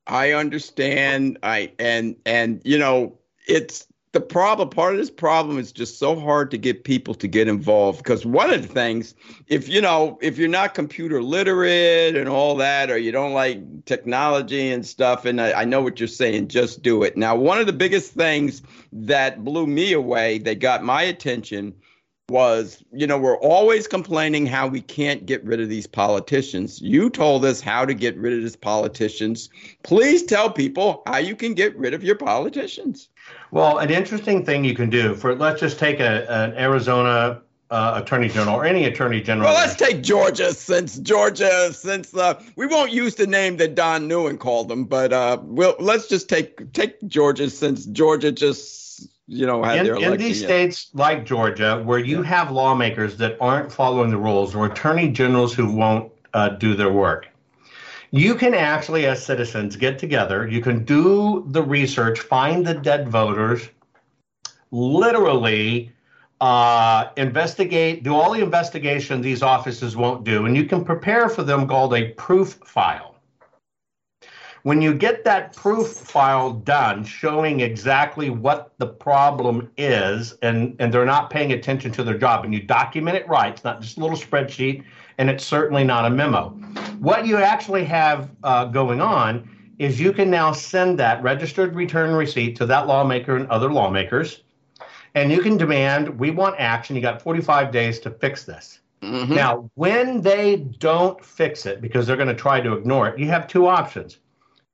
[0.08, 1.40] I understand.
[1.44, 6.18] I and and you know, it's the problem part of this problem is just so
[6.18, 9.16] hard to get people to get involved because one of the things
[9.48, 13.86] if you know if you're not computer literate and all that or you don't like
[13.86, 17.18] technology and stuff and I, I, know what you're saying just do it.
[17.18, 21.74] Now one of the biggest things that blew me away that got my attention
[22.30, 26.80] was you know we're always complaining how we can't get rid of these politicians.
[26.82, 29.50] You told us how to get rid of these politicians.
[29.82, 33.10] Please tell people how you can get rid of your politicians
[33.54, 38.02] well, an interesting thing you can do for let's just take a, an Arizona uh,
[38.04, 39.48] attorney general or any attorney general.
[39.48, 44.10] Well, let's take Georgia since Georgia since uh, we won't use the name that Don
[44.10, 49.46] Neuen called them, but uh, we'll let's just take take Georgia since Georgia just you
[49.46, 53.72] know had in, their in these states like Georgia where you have lawmakers that aren't
[53.72, 57.28] following the rules or attorney generals who won't uh, do their work
[58.14, 60.48] you can actually, as citizens, get together.
[60.48, 63.68] You can do the research, find the dead voters,
[64.70, 65.92] literally
[66.40, 71.42] uh, investigate, do all the investigation these offices won't do, and you can prepare for
[71.42, 73.16] them called a proof file.
[74.62, 80.94] When you get that proof file done, showing exactly what the problem is, and, and
[80.94, 83.98] they're not paying attention to their job, and you document it right, it's not just
[83.98, 84.84] a little spreadsheet,
[85.18, 86.50] and it's certainly not a memo.
[87.00, 89.50] What you actually have uh, going on
[89.80, 94.44] is you can now send that registered return receipt to that lawmaker and other lawmakers,
[95.16, 96.96] and you can demand, we want action.
[96.96, 98.80] You got 45 days to fix this.
[99.02, 99.36] Mm-hmm.
[99.36, 103.28] Now, when they don't fix it because they're going to try to ignore it, you
[103.28, 104.20] have two options.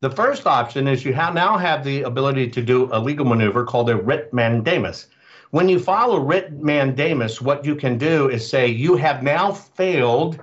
[0.01, 3.65] The first option is you have now have the ability to do a legal maneuver
[3.65, 5.07] called a writ mandamus.
[5.52, 10.39] When you a writ mandamus, what you can do is say you have now failed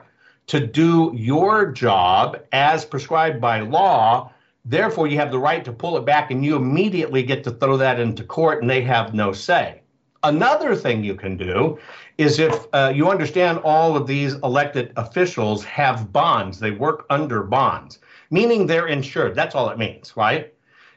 [0.49, 4.33] to do your job as prescribed by law.
[4.65, 7.77] Therefore, you have the right to pull it back and you immediately get to throw
[7.77, 9.81] that into court and they have no say.
[10.25, 11.79] Another thing you can do
[12.19, 17.45] is if uh, you understand all of these elected officials have bonds, they work under
[17.45, 18.01] bonds,
[18.33, 19.37] meaning they're insured.
[19.37, 20.53] That's all it means, right?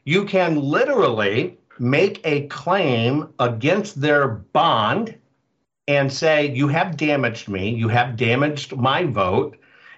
[0.05, 5.15] You can literally make a claim against their bond
[5.87, 9.57] and say, You have damaged me, you have damaged my vote,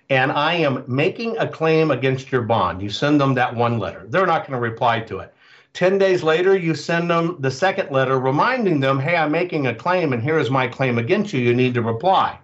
[0.09, 2.81] and I am making a claim against your bond.
[2.81, 4.05] You send them that one letter.
[4.07, 5.33] They're not going to reply to it.
[5.73, 9.75] 10 days later, you send them the second letter reminding them, hey, I'm making a
[9.75, 11.39] claim and here is my claim against you.
[11.39, 12.37] You need to reply.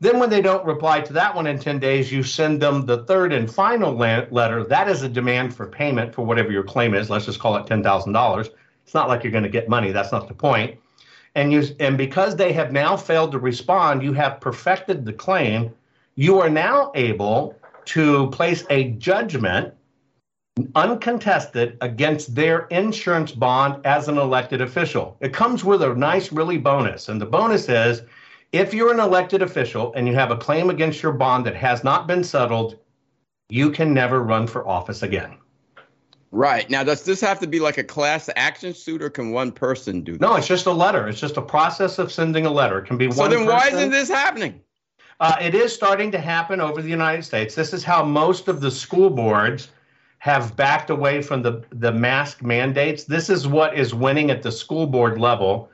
[0.00, 3.04] Then, when they don't reply to that one in 10 days, you send them the
[3.04, 4.62] third and final letter.
[4.62, 7.10] That is a demand for payment for whatever your claim is.
[7.10, 8.48] Let's just call it $10,000.
[8.88, 9.92] It's not like you're going to get money.
[9.92, 10.78] That's not the point.
[11.34, 15.74] And, you, and because they have now failed to respond, you have perfected the claim
[16.14, 19.74] you are now able to place a judgment
[20.74, 25.18] uncontested against their insurance bond as an elected official.
[25.20, 27.10] It comes with a nice, really bonus.
[27.10, 28.00] And the bonus is
[28.52, 31.84] if you're an elected official and you have a claim against your bond that has
[31.84, 32.78] not been settled,
[33.50, 35.36] you can never run for office again.
[36.30, 36.68] Right.
[36.68, 40.02] Now, does this have to be like a class action suit or can one person
[40.02, 40.20] do that?
[40.20, 41.08] No, it's just a letter.
[41.08, 42.80] It's just a process of sending a letter.
[42.80, 43.56] It can be so one So then person.
[43.56, 44.60] why isn't this happening?
[45.20, 47.54] Uh, it is starting to happen over the United States.
[47.54, 49.70] This is how most of the school boards
[50.18, 53.04] have backed away from the, the mask mandates.
[53.04, 55.70] This is what is winning at the school board level.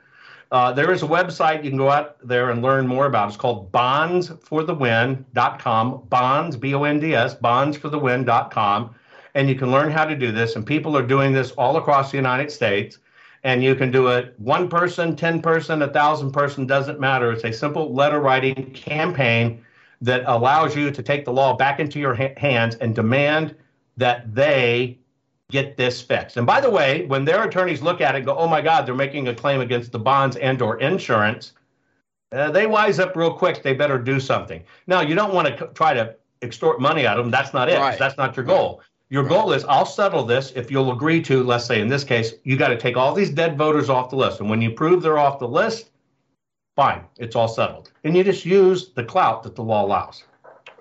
[0.51, 3.27] Uh, there is a website you can go out there and learn more about.
[3.27, 6.03] It's called bondsforthewin.com.
[6.09, 8.95] Bonds, B O N D S, bondsforthewin.com.
[9.35, 10.55] And you can learn how to do this.
[10.55, 12.97] And people are doing this all across the United States
[13.45, 17.31] and you can do it one person, 10 person, a thousand person, doesn't matter.
[17.31, 19.63] It's a simple letter writing campaign
[20.01, 23.55] that allows you to take the law back into your ha- hands and demand
[23.97, 24.97] that they
[25.51, 26.37] get this fixed.
[26.37, 28.87] And by the way, when their attorneys look at it and go, oh my God,
[28.87, 31.53] they're making a claim against the bonds and or insurance,
[32.31, 33.61] uh, they wise up real quick.
[33.61, 34.63] They better do something.
[34.87, 37.31] Now, you don't want to c- try to extort money out of them.
[37.31, 37.77] That's not it.
[37.77, 37.99] Right.
[37.99, 38.81] That's not your goal.
[39.09, 39.29] Your right.
[39.29, 42.57] goal is I'll settle this if you'll agree to, let's say in this case, you
[42.57, 44.39] got to take all these dead voters off the list.
[44.39, 45.91] And when you prove they're off the list,
[46.75, 47.91] fine, it's all settled.
[48.03, 50.23] And you just use the clout that the law allows.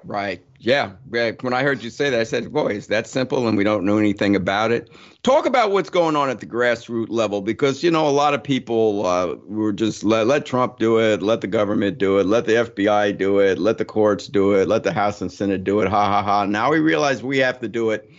[0.05, 0.43] Right.
[0.65, 0.93] Yeah.
[1.11, 3.85] When I heard you say that, I said, boy, is that simple and we don't
[3.85, 4.91] know anything about it.
[5.23, 8.43] Talk about what's going on at the grassroots level because, you know, a lot of
[8.43, 12.47] people uh, were just let, let Trump do it, let the government do it, let
[12.47, 15.81] the FBI do it, let the courts do it, let the House and Senate do
[15.81, 15.89] it.
[15.89, 16.47] Ha ha ha.
[16.47, 18.11] Now we realize we have to do it.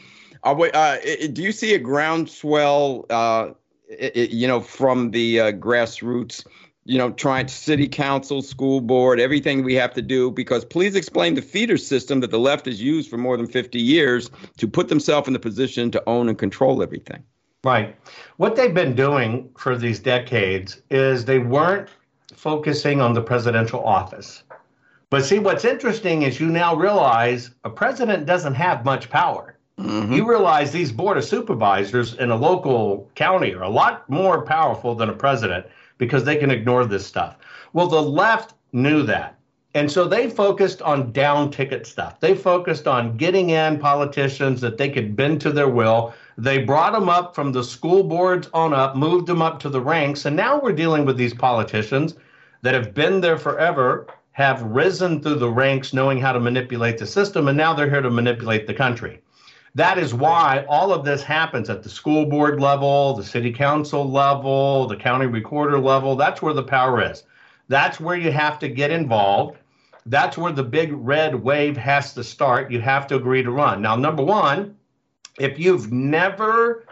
[0.56, 0.98] We, uh,
[1.34, 3.50] do you see a groundswell, uh,
[4.14, 6.46] you know, from the uh, grassroots?
[6.86, 10.32] You know, trying city council, school board, everything we have to do.
[10.32, 13.80] Because please explain the feeder system that the left has used for more than 50
[13.80, 17.24] years to put themselves in the position to own and control everything.
[17.64, 17.96] Right.
[18.38, 21.90] What they've been doing for these decades is they weren't
[22.36, 24.44] focusing on the presidential office.
[25.10, 29.58] But see, what's interesting is you now realize a president doesn't have much power.
[29.80, 30.14] Mm-hmm.
[30.14, 34.94] You realize these board of supervisors in a local county are a lot more powerful
[34.94, 35.66] than a president
[35.98, 37.38] because they can ignore this stuff.
[37.74, 39.40] Well, the left knew that.
[39.76, 42.22] And so they focused on down ticket stuff.
[42.22, 46.14] They focused on getting in politicians that they could bend to their will.
[46.38, 49.82] They brought them up from the school boards on up, moved them up to the
[49.82, 50.26] ranks.
[50.26, 52.16] And now we're dealing with these politicians
[52.62, 57.06] that have been there forever, have risen through the ranks knowing how to manipulate the
[57.06, 59.22] system, and now they're here to manipulate the country.
[59.76, 64.10] That is why all of this happens at the school board level, the city council
[64.10, 66.16] level, the county recorder level.
[66.16, 67.24] That's where the power is.
[67.68, 69.58] That's where you have to get involved.
[70.06, 72.72] That's where the big red wave has to start.
[72.72, 73.82] You have to agree to run.
[73.82, 74.78] Now, number one,
[75.40, 76.86] if you've never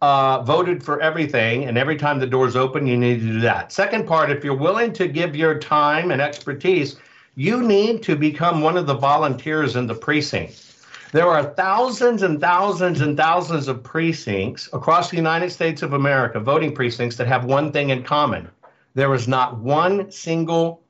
[0.00, 3.72] uh, voted for everything and every time the door's open, you need to do that.
[3.72, 6.96] Second part, if you're willing to give your time and expertise,
[7.34, 10.67] you need to become one of the volunteers in the precinct.
[11.12, 16.38] There are thousands and thousands and thousands of precincts across the United States of America,
[16.38, 18.48] voting precincts that have one thing in common.
[18.94, 20.82] There is not one single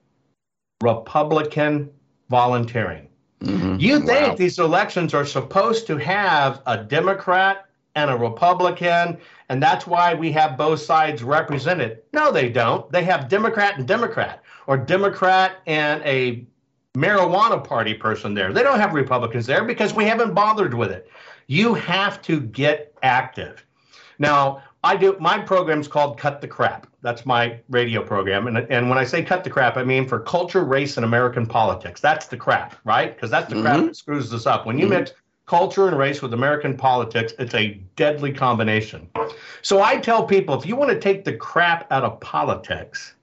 [0.82, 1.90] Republican
[2.30, 3.08] volunteering.
[3.40, 3.76] Mm-hmm.
[3.78, 4.34] You think wow.
[4.34, 10.32] these elections are supposed to have a Democrat and a Republican, and that's why we
[10.32, 12.02] have both sides represented.
[12.12, 12.90] No, they don't.
[12.90, 16.44] They have Democrat and Democrat, or Democrat and a
[16.98, 18.52] marijuana party person there.
[18.52, 21.10] They don't have Republicans there because we haven't bothered with it.
[21.46, 23.64] You have to get active.
[24.18, 26.86] Now, I do my program's called Cut the Crap.
[27.02, 28.46] That's my radio program.
[28.48, 31.46] And, and when I say cut the crap, I mean for culture, race, and American
[31.46, 32.00] politics.
[32.00, 33.14] That's the crap, right?
[33.14, 33.64] Because that's the mm-hmm.
[33.64, 34.66] crap that screws us up.
[34.66, 34.94] When you mm-hmm.
[34.94, 35.12] mix
[35.46, 39.08] culture and race with American politics, it's a deadly combination.
[39.62, 43.14] So I tell people if you want to take the crap out of politics,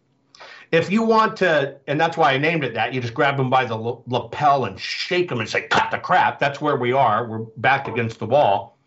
[0.72, 3.50] if you want to, and that's why I named it that, you just grab them
[3.50, 6.40] by the lapel and shake them and say, cut the crap.
[6.40, 7.28] That's where we are.
[7.28, 8.78] We're back against the wall.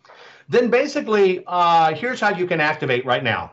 [0.48, 3.52] Then basically, uh, here's how you can activate right now.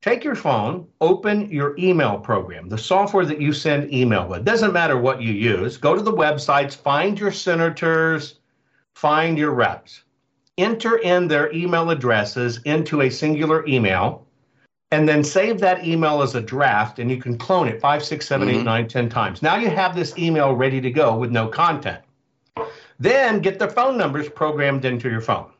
[0.00, 4.44] Take your phone, open your email program, the software that you send email with.
[4.44, 5.76] Doesn't matter what you use.
[5.76, 8.36] Go to the websites, find your senators,
[8.94, 10.04] find your reps,
[10.56, 14.27] enter in their email addresses into a singular email
[14.90, 18.26] and then save that email as a draft and you can clone it five, six,
[18.26, 18.60] seven, mm-hmm.
[18.60, 19.42] eight, nine, ten times.
[19.42, 22.02] Now you have this email ready to go with no content.
[22.98, 25.50] Then get the phone numbers programmed into your phone.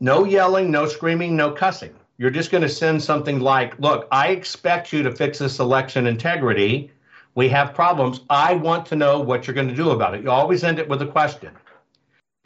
[0.00, 1.94] No yelling, no screaming, no cussing.
[2.16, 6.06] You're just going to send something like, look, I expect you to fix this election
[6.06, 6.92] integrity.
[7.34, 8.20] We have problems.
[8.30, 10.22] I want to know what you're going to do about it.
[10.22, 11.50] You always end it with a question.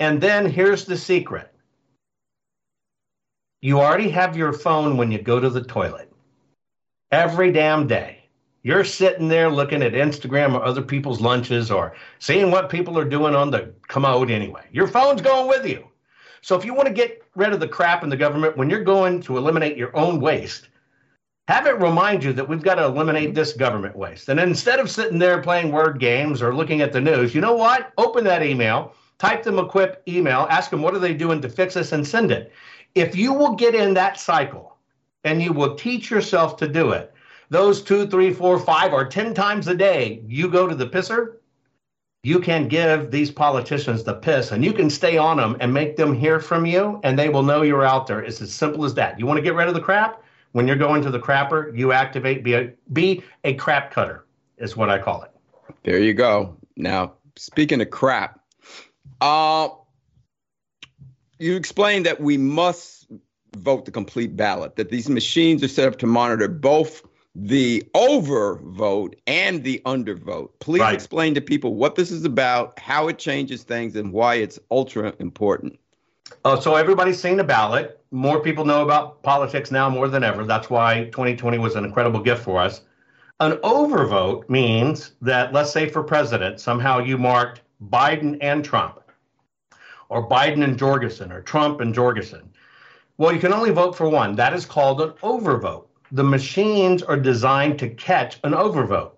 [0.01, 1.53] And then here's the secret
[3.61, 6.13] you already have your phone when you go to the toilet
[7.11, 8.29] every damn day.
[8.63, 13.05] You're sitting there looking at Instagram or other people's lunches or seeing what people are
[13.05, 14.67] doing on the commode anyway.
[14.73, 15.89] Your phone's going with you.
[16.43, 18.85] So if you want to get rid of the crap in the government when you're
[18.85, 20.69] going to eliminate your own waste,
[21.49, 24.29] have it remind you that we've got to eliminate this government waste.
[24.29, 27.55] And instead of sitting there playing word games or looking at the news, you know
[27.55, 27.93] what?
[27.97, 31.49] Open that email, type them a quick email, ask them what are they doing to
[31.49, 32.53] fix this, and send it.
[33.01, 34.77] If you will get in that cycle
[35.23, 37.15] and you will teach yourself to do it,
[37.49, 41.37] those two, three, four, five, or 10 times a day, you go to the pisser,
[42.25, 45.97] you can give these politicians the piss and you can stay on them and make
[45.97, 48.21] them hear from you and they will know you're out there.
[48.21, 49.19] It's as simple as that.
[49.19, 50.23] You want to get rid of the crap?
[50.53, 54.27] When you're going to the crapper, you activate, be a, be a crap cutter,
[54.57, 55.31] is what I call it.
[55.85, 56.57] There you go.
[56.77, 58.41] Now, speaking of crap,
[59.21, 59.69] uh,
[61.39, 63.07] you explained that we must
[63.57, 67.03] vote the complete ballot, that these machines are set up to monitor both
[67.35, 70.51] the overvote and the undervote.
[70.59, 70.95] Please right.
[70.95, 75.15] explain to people what this is about, how it changes things, and why it's ultra
[75.19, 75.79] important.
[76.45, 78.01] Uh, so everybody's seen the ballot.
[78.11, 80.45] More people know about politics now more than ever.
[80.45, 82.83] That's why 2020 was an incredible gift for us.
[83.41, 89.01] An overvote means that, let's say for president, somehow you marked Biden and Trump
[90.09, 92.51] or Biden and Jorgensen or Trump and Jorgensen.
[93.19, 94.37] Well, you can only vote for one.
[94.37, 95.87] That is called an overvote.
[96.13, 99.13] The machines are designed to catch an overvote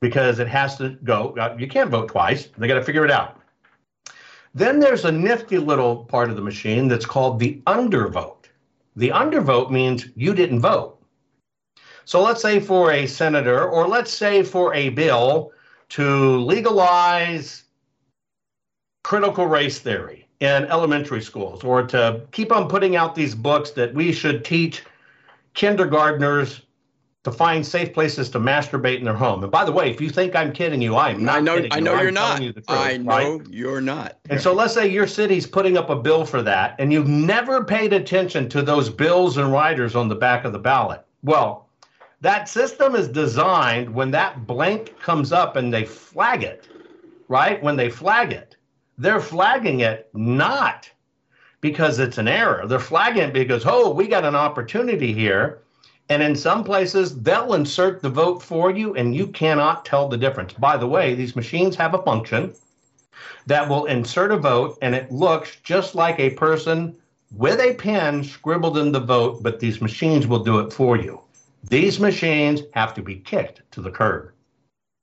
[0.00, 1.34] because it has to go.
[1.38, 2.48] Uh, you can't vote twice.
[2.58, 3.40] They got to figure it out.
[4.54, 8.46] Then there's a nifty little part of the machine that's called the undervote.
[8.96, 10.98] The undervote means you didn't vote.
[12.04, 15.52] So let's say for a senator, or let's say for a bill
[15.90, 17.64] to legalize
[19.02, 23.92] critical race theory in elementary schools or to keep on putting out these books that
[23.94, 24.82] we should teach
[25.54, 26.62] kindergartners
[27.24, 29.42] to find safe places to masturbate in their home.
[29.42, 31.36] And by the way, if you think I'm kidding you, I'm not.
[31.36, 31.56] I know.
[31.56, 32.02] Kidding I know you.
[32.02, 32.42] you're not.
[32.42, 33.46] You truth, I know right?
[33.50, 34.18] you're not.
[34.30, 37.64] And so let's say your city's putting up a bill for that, and you've never
[37.64, 41.04] paid attention to those bills and riders on the back of the ballot.
[41.22, 41.68] Well,
[42.20, 46.68] that system is designed when that blank comes up and they flag it,
[47.28, 47.62] right?
[47.62, 48.47] When they flag it,
[48.98, 50.90] they're flagging it not
[51.60, 52.66] because it's an error.
[52.66, 55.62] They're flagging it because, oh, we got an opportunity here.
[56.10, 60.16] And in some places, they'll insert the vote for you and you cannot tell the
[60.16, 60.52] difference.
[60.54, 62.54] By the way, these machines have a function
[63.46, 66.96] that will insert a vote and it looks just like a person
[67.30, 71.20] with a pen scribbled in the vote, but these machines will do it for you.
[71.68, 74.32] These machines have to be kicked to the curb.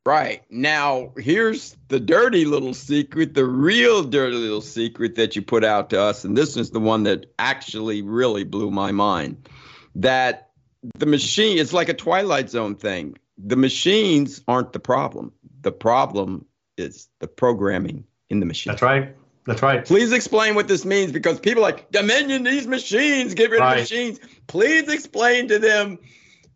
[0.05, 0.43] Right.
[0.51, 5.89] Now, here's the dirty little secret, the real dirty little secret that you put out
[5.89, 6.23] to us.
[6.23, 9.49] And this is the one that actually really blew my mind
[9.95, 10.51] that
[10.97, 13.17] the machine, it's like a Twilight Zone thing.
[13.39, 15.31] The machines aren't the problem.
[15.61, 16.45] The problem
[16.77, 18.71] is the programming in the machine.
[18.71, 19.15] That's right.
[19.47, 19.85] That's right.
[19.85, 23.73] Please explain what this means because people like Dominion, these machines, get rid right.
[23.73, 24.19] of machines.
[24.47, 25.99] Please explain to them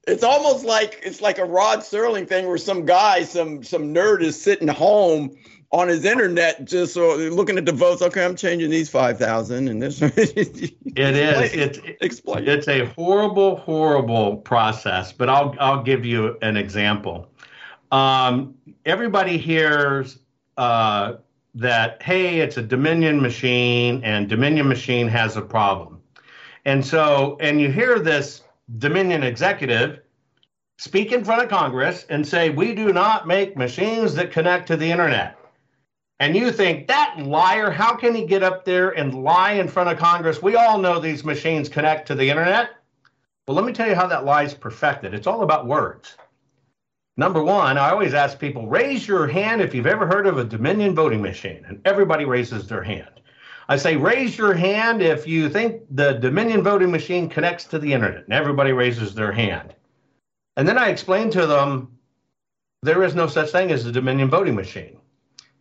[0.09, 4.21] it's almost like it's like a Rod Serling thing where some guy, some some nerd
[4.21, 5.35] is sitting home
[5.71, 8.01] on his internet just so looking at the votes.
[8.01, 10.01] Okay, I'm changing these five thousand and this.
[10.01, 11.53] it is.
[11.53, 12.47] It's explain.
[12.47, 15.11] It's a horrible, horrible process.
[15.11, 17.29] But I'll I'll give you an example.
[17.91, 18.55] Um,
[18.85, 20.19] everybody hears
[20.57, 21.15] uh,
[21.55, 26.01] that hey, it's a Dominion machine, and Dominion machine has a problem,
[26.65, 28.41] and so and you hear this
[28.77, 30.01] Dominion executive
[30.77, 34.77] speak in front of Congress and say, We do not make machines that connect to
[34.77, 35.37] the internet.
[36.19, 39.89] and you think that liar, how can he get up there and lie in front
[39.89, 40.41] of Congress?
[40.41, 42.71] We all know these machines connect to the internet.
[43.47, 45.13] Well, let me tell you how that lie is perfected.
[45.13, 46.17] It's all about words.
[47.17, 50.43] Number one, I always ask people raise your hand if you've ever heard of a
[50.43, 53.18] Dominion voting machine, and everybody raises their hand.
[53.69, 57.93] I say raise your hand if you think the Dominion voting machine connects to the
[57.93, 59.73] internet, and everybody raises their hand.
[60.57, 61.97] And then I explain to them
[62.81, 64.99] there is no such thing as a Dominion voting machine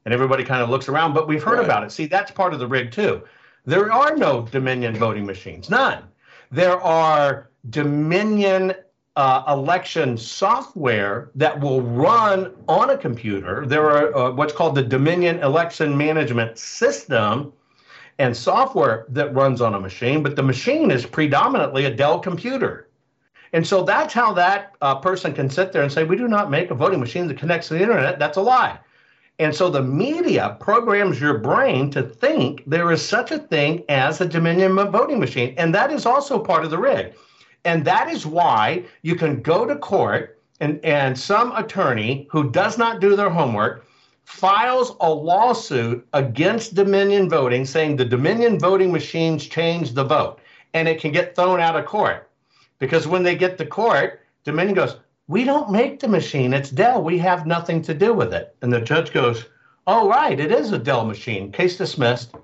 [0.09, 1.13] and everybody kind of looks around.
[1.13, 1.67] But we've heard right.
[1.67, 1.93] about it.
[1.93, 3.23] See, that's part of the rig too.
[3.67, 6.05] There are no Dominion voting machines, none.
[6.51, 8.73] There are Dominion
[9.17, 13.67] uh, election software that will run on a computer.
[13.67, 17.53] There are uh, what's called the Dominion Election Management System
[18.19, 22.89] and software that runs on a machine, but the machine is predominantly a Dell computer.
[23.53, 26.51] And so that's how that uh, person can sit there and say, We do not
[26.51, 28.19] make a voting machine that connects to the internet.
[28.19, 28.79] That's a lie.
[29.39, 34.21] And so the media programs your brain to think there is such a thing as
[34.21, 35.55] a Dominion voting machine.
[35.57, 37.14] And that is also part of the rig.
[37.64, 42.79] And that is why you can go to court and, and some attorney who does
[42.79, 43.87] not do their homework
[44.29, 50.39] files a lawsuit against Dominion voting saying the Dominion voting machines changed the vote.
[50.74, 52.29] And it can get thrown out of court.
[52.79, 54.97] Because when they get to court, Dominion goes,
[55.29, 56.53] we don't make the machine.
[56.53, 57.03] It's Dell.
[57.03, 58.55] We have nothing to do with it.
[58.61, 59.47] And the judge goes,
[59.87, 60.39] Oh, right.
[60.39, 61.51] It is a Dell machine.
[61.51, 62.35] Case dismissed.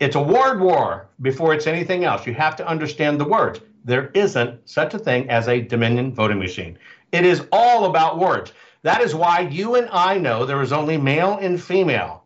[0.00, 2.26] It's a word war before it's anything else.
[2.26, 3.60] You have to understand the words.
[3.84, 6.76] There isn't such a thing as a Dominion voting machine.
[7.12, 8.52] It is all about words.
[8.82, 12.24] That is why you and I know there is only male and female.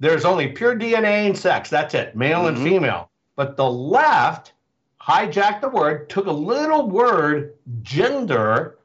[0.00, 1.70] There's only pure DNA and sex.
[1.70, 2.56] That's it, male mm-hmm.
[2.56, 3.10] and female.
[3.34, 4.52] But the left
[5.00, 8.78] hijacked the word, took a little word, gender,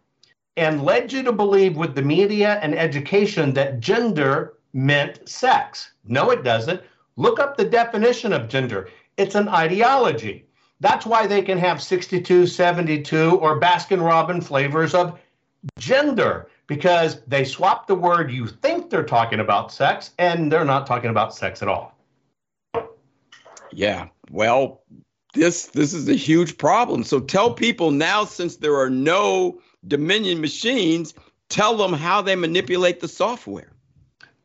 [0.57, 5.91] and led you to believe with the media and education that gender meant sex.
[6.05, 6.81] No, it doesn't.
[7.15, 8.89] Look up the definition of gender.
[9.17, 10.45] It's an ideology.
[10.79, 15.19] That's why they can have 62, 72, or Baskin Robin flavors of
[15.77, 20.87] gender because they swap the word you think they're talking about sex and they're not
[20.87, 21.97] talking about sex at all.
[23.71, 24.07] Yeah.
[24.29, 24.83] Well,
[25.33, 27.03] this this is a huge problem.
[27.03, 31.13] So tell people now since there are no Dominion machines,
[31.49, 33.73] tell them how they manipulate the software.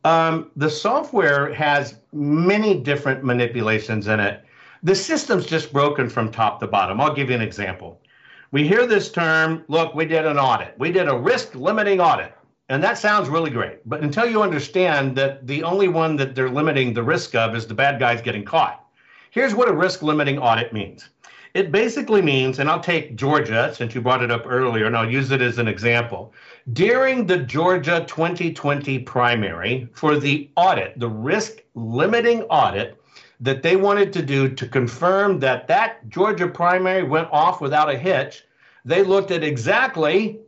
[0.04, 4.44] Um, the software has many different manipulations in it.
[4.82, 7.00] The system's just broken from top to bottom.
[7.00, 8.00] I'll give you an example.
[8.50, 10.74] We hear this term, look, we did an audit.
[10.78, 12.34] We did a risk limiting audit.
[12.70, 13.86] And that sounds really great.
[13.88, 17.66] But until you understand that the only one that they're limiting the risk of is
[17.66, 18.84] the bad guys getting caught.
[19.30, 21.10] Here's what a risk limiting audit means
[21.54, 25.10] it basically means, and I'll take Georgia since you brought it up earlier, and I'll
[25.10, 26.32] use it as an example.
[26.72, 33.00] During the Georgia 2020 primary, for the audit, the risk limiting audit
[33.40, 37.96] that they wanted to do to confirm that that Georgia primary went off without a
[37.96, 38.44] hitch,
[38.84, 40.40] they looked at exactly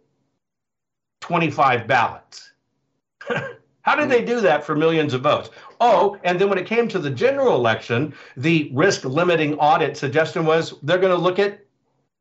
[1.20, 2.52] 25 ballots.
[3.82, 5.50] How did they do that for millions of votes?
[5.80, 10.44] Oh, and then when it came to the general election, the risk limiting audit suggestion
[10.44, 11.64] was they're going to look at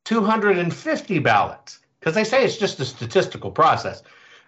[0.06, 4.04] 250 ballots because they say it's just a statistical process.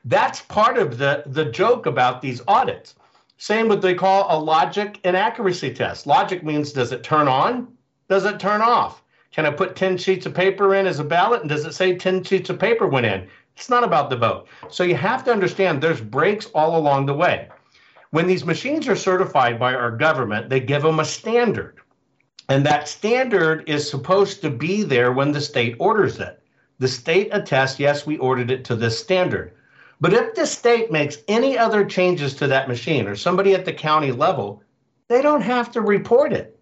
[0.06, 2.96] That's part of the, the joke about these audits.
[3.42, 6.06] Same with they call a logic and accuracy test.
[6.06, 7.76] Logic means does it turn on?
[8.08, 9.02] Does it turn off?
[9.32, 11.42] Can I put 10 sheets of paper in as a ballot?
[11.42, 13.28] And does it say 10 sheets of paper went in?
[13.56, 14.48] It's not about the vote.
[14.70, 17.50] So you have to understand there's breaks all along the way.
[18.12, 21.80] When these machines are certified by our government, they give them a standard.
[22.48, 26.44] And that standard is supposed to be there when the state orders it.
[26.78, 29.56] The state attests, yes, we ordered it to this standard.
[30.02, 33.74] But if the state makes any other changes to that machine or somebody at the
[33.74, 34.64] county level,
[35.08, 36.60] they don't have to report it.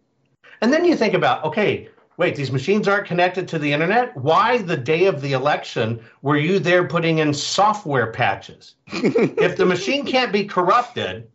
[0.62, 1.88] And then you think about, okay,
[2.18, 4.16] wait, these machines aren't connected to the internet?
[4.18, 8.76] Why the day of the election were you there putting in software patches?
[8.88, 11.30] if the machine can't be corrupted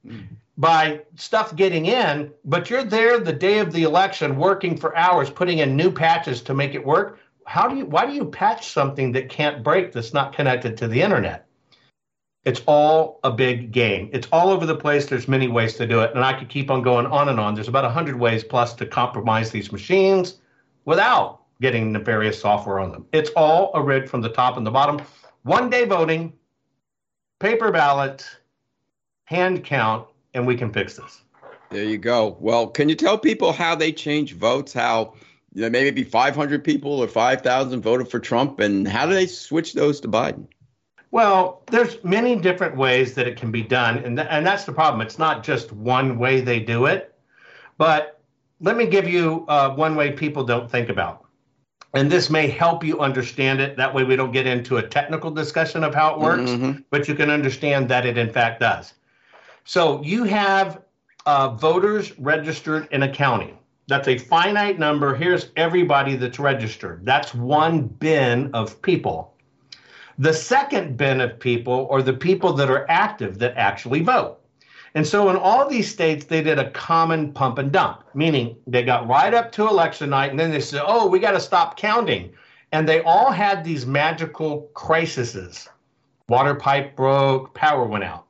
[0.58, 5.30] by stuff getting in, but you're there the day of the election working for hours
[5.30, 8.68] putting in new patches to make it work, how do you why do you patch
[8.68, 11.43] something that can't break that's not connected to the internet?
[12.44, 14.10] It's all a big game.
[14.12, 15.06] It's all over the place.
[15.06, 16.10] There's many ways to do it.
[16.14, 17.54] And I could keep on going on and on.
[17.54, 20.38] There's about 100 ways plus to compromise these machines
[20.84, 23.06] without getting nefarious software on them.
[23.12, 25.00] It's all a rig from the top and the bottom.
[25.42, 26.34] One day voting,
[27.38, 28.26] paper ballot,
[29.24, 31.22] hand count, and we can fix this.
[31.70, 32.36] There you go.
[32.40, 34.72] Well, can you tell people how they change votes?
[34.72, 35.14] How
[35.54, 39.72] you know, maybe 500 people or 5,000 voted for Trump, and how do they switch
[39.72, 40.46] those to Biden?
[41.14, 44.72] Well, there's many different ways that it can be done, and th- and that's the
[44.72, 45.00] problem.
[45.00, 47.14] It's not just one way they do it,
[47.78, 48.20] but
[48.60, 51.26] let me give you uh, one way people don't think about,
[51.92, 53.76] and this may help you understand it.
[53.76, 56.80] That way, we don't get into a technical discussion of how it works, mm-hmm.
[56.90, 58.94] but you can understand that it in fact does.
[59.62, 60.82] So you have
[61.26, 63.54] uh, voters registered in a county.
[63.86, 65.14] That's a finite number.
[65.14, 67.06] Here's everybody that's registered.
[67.06, 69.33] That's one bin of people.
[70.18, 74.38] The second bin of people are the people that are active that actually vote.
[74.94, 78.84] And so in all these states, they did a common pump and dump, meaning they
[78.84, 81.76] got right up to election night and then they said, oh, we got to stop
[81.76, 82.32] counting.
[82.70, 85.68] And they all had these magical crises.
[86.28, 88.26] Water pipe broke, power went out.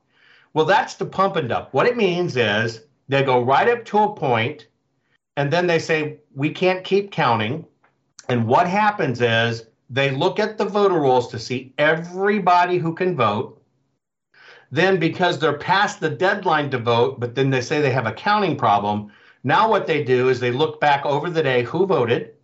[0.54, 1.68] Well, that's the pump and dump.
[1.72, 4.68] What it means is they go right up to a point
[5.36, 7.66] and then they say, we can't keep counting.
[8.28, 13.14] And what happens is they look at the voter rolls to see everybody who can
[13.14, 13.62] vote.
[14.72, 18.12] Then, because they're past the deadline to vote, but then they say they have a
[18.12, 19.12] counting problem,
[19.44, 22.34] now what they do is they look back over the day who voted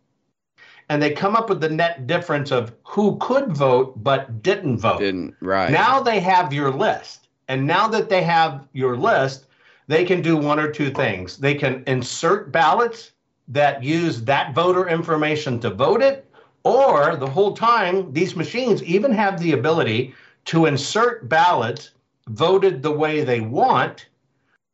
[0.89, 5.01] and they come up with the net difference of who could vote but didn't vote.
[5.01, 5.73] Didn't, right.
[5.73, 7.29] Now they have your list.
[7.49, 9.47] And now that they have your list,
[9.89, 11.37] they can do one or two things.
[11.37, 13.11] They can insert ballots
[13.49, 16.30] that use that voter information to vote it,
[16.65, 20.15] or the whole time, these machines even have the ability
[20.47, 21.91] to insert ballots
[22.29, 24.07] voted the way they want,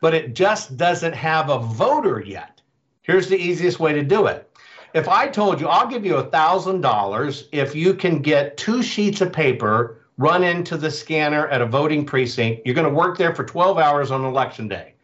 [0.01, 2.61] but it just doesn't have a voter yet.
[3.03, 4.51] Here's the easiest way to do it.
[4.95, 9.21] If I told you, I'll give you a $1,000 if you can get two sheets
[9.21, 13.35] of paper, run into the scanner at a voting precinct, you're going to work there
[13.35, 14.95] for 12 hours on election day.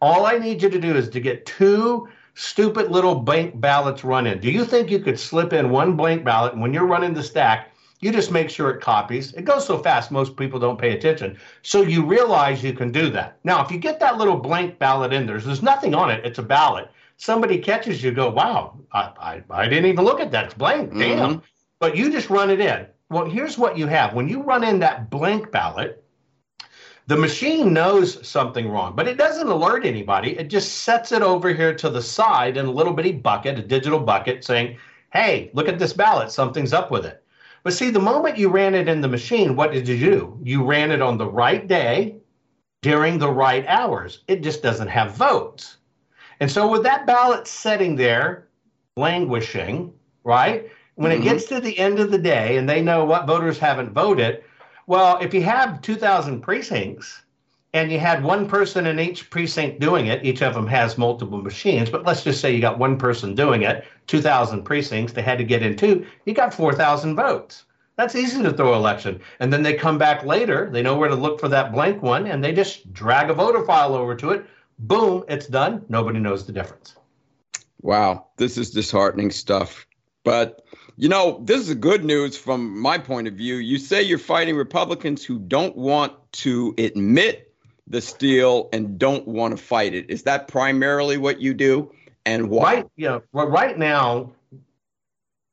[0.00, 4.26] All I need you to do is to get two stupid little blank ballots run
[4.26, 4.40] in.
[4.40, 7.22] Do you think you could slip in one blank ballot and when you're running the
[7.22, 7.70] stack,
[8.00, 9.32] you just make sure it copies?
[9.34, 11.38] It goes so fast, most people don't pay attention.
[11.62, 13.38] So you realize you can do that.
[13.44, 16.38] Now, if you get that little blank ballot in there, there's nothing on it, it's
[16.38, 16.90] a ballot.
[17.16, 20.46] Somebody catches you, go, wow, I, I, I didn't even look at that.
[20.46, 20.90] It's blank.
[20.90, 21.34] Damn.
[21.34, 21.38] Mm-hmm.
[21.78, 22.86] But you just run it in.
[23.10, 24.14] Well, here's what you have.
[24.14, 26.01] When you run in that blank ballot,
[27.06, 30.38] the machine knows something wrong, but it doesn't alert anybody.
[30.38, 33.62] It just sets it over here to the side in a little bitty bucket, a
[33.62, 34.78] digital bucket, saying,
[35.12, 37.22] hey, look at this ballot, something's up with it.
[37.64, 40.38] But see, the moment you ran it in the machine, what did you do?
[40.42, 42.16] You ran it on the right day
[42.82, 44.22] during the right hours.
[44.26, 45.78] It just doesn't have votes.
[46.40, 48.48] And so, with that ballot sitting there,
[48.96, 49.92] languishing,
[50.24, 50.68] right?
[50.96, 51.22] When mm-hmm.
[51.22, 54.42] it gets to the end of the day and they know what voters haven't voted,
[54.86, 57.22] well, if you have 2,000 precincts
[57.74, 61.38] and you had one person in each precinct doing it, each of them has multiple
[61.38, 65.38] machines, but let's just say you got one person doing it, 2,000 precincts, they had
[65.38, 67.64] to get in two, you got 4,000 votes.
[67.96, 69.20] That's easy to throw election.
[69.40, 72.26] And then they come back later, they know where to look for that blank one,
[72.26, 74.46] and they just drag a voter file over to it.
[74.78, 75.84] Boom, it's done.
[75.88, 76.96] Nobody knows the difference.
[77.82, 79.86] Wow, this is disheartening stuff.
[80.24, 80.61] But
[80.96, 83.56] you know, this is good news from my point of view.
[83.56, 87.52] You say you're fighting Republicans who don't want to admit
[87.86, 90.08] the steal and don't want to fight it.
[90.10, 91.92] Is that primarily what you do?
[92.24, 92.74] And why?
[92.74, 93.18] Right, yeah.
[93.32, 94.32] Right now,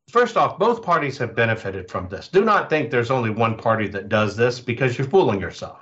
[0.09, 2.27] first off, both parties have benefited from this.
[2.27, 5.79] Do not think there's only one party that does this because you're fooling yourself.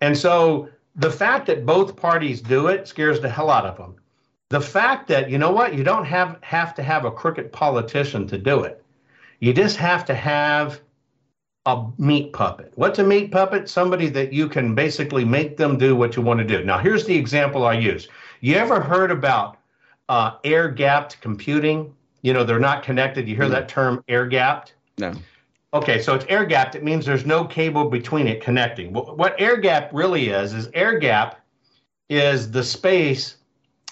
[0.00, 3.96] And so the fact that both parties do it scares the hell out of them
[4.48, 8.26] the fact that you know what you don't have have to have a crooked politician
[8.28, 8.82] to do it.
[9.40, 10.80] You just have to have
[11.66, 12.72] a meat puppet.
[12.76, 13.68] What's a meat puppet?
[13.68, 16.64] Somebody that you can basically make them do what you want to do.
[16.64, 18.08] Now here's the example i use.
[18.40, 19.58] You ever heard about
[20.08, 21.92] uh, air gapped computing?
[22.22, 23.28] You know they're not connected.
[23.28, 23.50] You hear mm.
[23.50, 25.12] that term air gapped no.
[25.74, 28.92] Okay so it's air gapped it means there's no cable between it connecting.
[28.92, 31.40] What air gap really is is air gap
[32.08, 33.36] is the space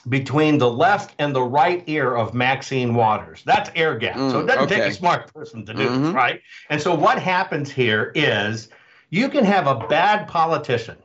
[0.08, 3.42] between the left and the right ear of Maxine Waters.
[3.44, 4.16] That's air gap.
[4.16, 4.76] Mm, so it doesn't okay.
[4.76, 6.04] take a smart person to do mm-hmm.
[6.04, 6.40] this, right?
[6.70, 8.68] And so what happens here is
[9.10, 10.96] you can have a bad politician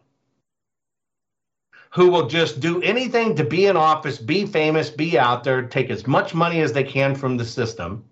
[1.92, 5.90] who will just do anything to be in office, be famous, be out there, take
[5.90, 8.04] as much money as they can from the system.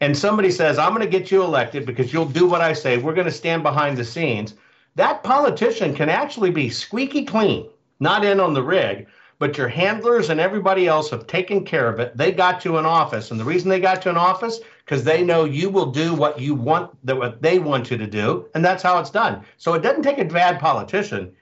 [0.00, 2.98] And somebody says, I'm going to get you elected because you'll do what I say.
[2.98, 4.54] We're going to stand behind the scenes.
[4.96, 7.68] That politician can actually be squeaky clean,
[8.00, 9.06] not in on the rig,
[9.38, 12.16] but your handlers and everybody else have taken care of it.
[12.16, 15.22] They got you an office, and the reason they got you an office because they
[15.22, 18.64] know you will do what you want that what they want you to do, and
[18.64, 19.44] that's how it's done.
[19.56, 21.32] So it doesn't take a bad politician;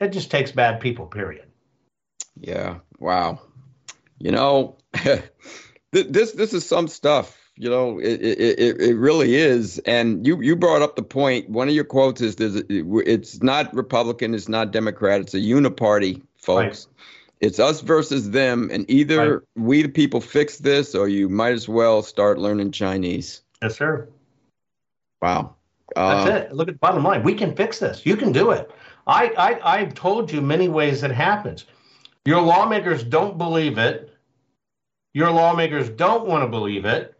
[0.00, 1.06] it just takes bad people.
[1.06, 1.44] Period.
[2.40, 2.78] Yeah.
[2.98, 3.40] Wow.
[4.18, 4.76] You know,
[5.92, 7.36] this this is some stuff.
[7.58, 9.78] You know, it, it, it really is.
[9.86, 11.48] And you, you brought up the point.
[11.48, 16.20] One of your quotes is there's, it's not Republican, it's not Democrat, it's a uniparty,
[16.36, 16.86] folks.
[16.86, 17.15] Right.
[17.40, 18.70] It's us versus them.
[18.72, 19.42] And either right.
[19.56, 23.42] we, the people, fix this or you might as well start learning Chinese.
[23.62, 24.08] Yes, sir.
[25.20, 25.54] Wow.
[25.94, 26.52] That's uh, it.
[26.52, 27.22] Look at the bottom line.
[27.22, 28.04] We can fix this.
[28.04, 28.70] You can do it.
[29.06, 31.66] I, I, I've told you many ways it happens.
[32.24, 34.12] Your lawmakers don't believe it.
[35.14, 37.16] Your lawmakers don't want to believe it.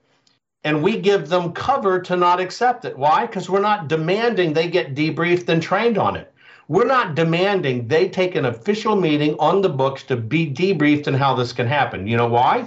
[0.64, 2.98] And we give them cover to not accept it.
[2.98, 3.24] Why?
[3.24, 6.34] Because we're not demanding they get debriefed and trained on it.
[6.68, 11.16] We're not demanding they take an official meeting on the books to be debriefed and
[11.16, 12.06] how this can happen.
[12.06, 12.66] You know why?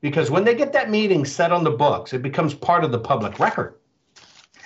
[0.00, 2.98] Because when they get that meeting set on the books, it becomes part of the
[2.98, 3.74] public record.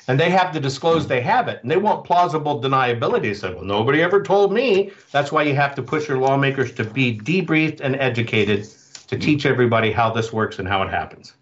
[0.06, 1.60] And they have to disclose they have it.
[1.62, 3.36] And they want plausible deniability.
[3.36, 4.92] So well nobody ever told me.
[5.10, 8.66] That's why you have to push your lawmakers to be debriefed and educated
[9.08, 11.34] to teach everybody how this works and how it happens.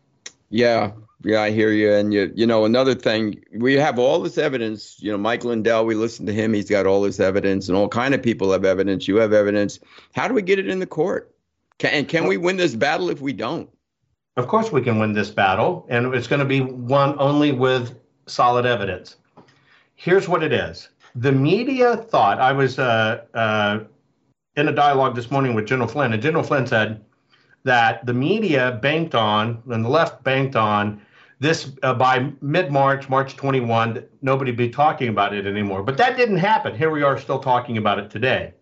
[0.49, 0.93] Yeah
[1.27, 4.97] yeah i hear you and you you know another thing we have all this evidence
[5.01, 7.89] you know mike lindell we listen to him he's got all this evidence and all
[7.89, 9.79] kind of people have evidence you have evidence.
[10.15, 11.35] How do we get it in the court?
[11.79, 13.69] Can, and can we win this battle if we don't?
[14.37, 17.95] Of course we can win this battle and it's going to be won only with
[18.27, 19.17] solid evidence.
[19.95, 20.89] Here's what it is.
[21.15, 23.81] The media thought, I was uh, uh,
[24.57, 27.03] in a dialogue this morning with General Flynn, and General Flynn said
[27.65, 31.01] that the media banked on, and the left banked on,
[31.39, 35.83] this uh, by mid March, March 21, nobody be talking about it anymore.
[35.83, 36.77] But that didn't happen.
[36.77, 38.55] Here we are still talking about it today.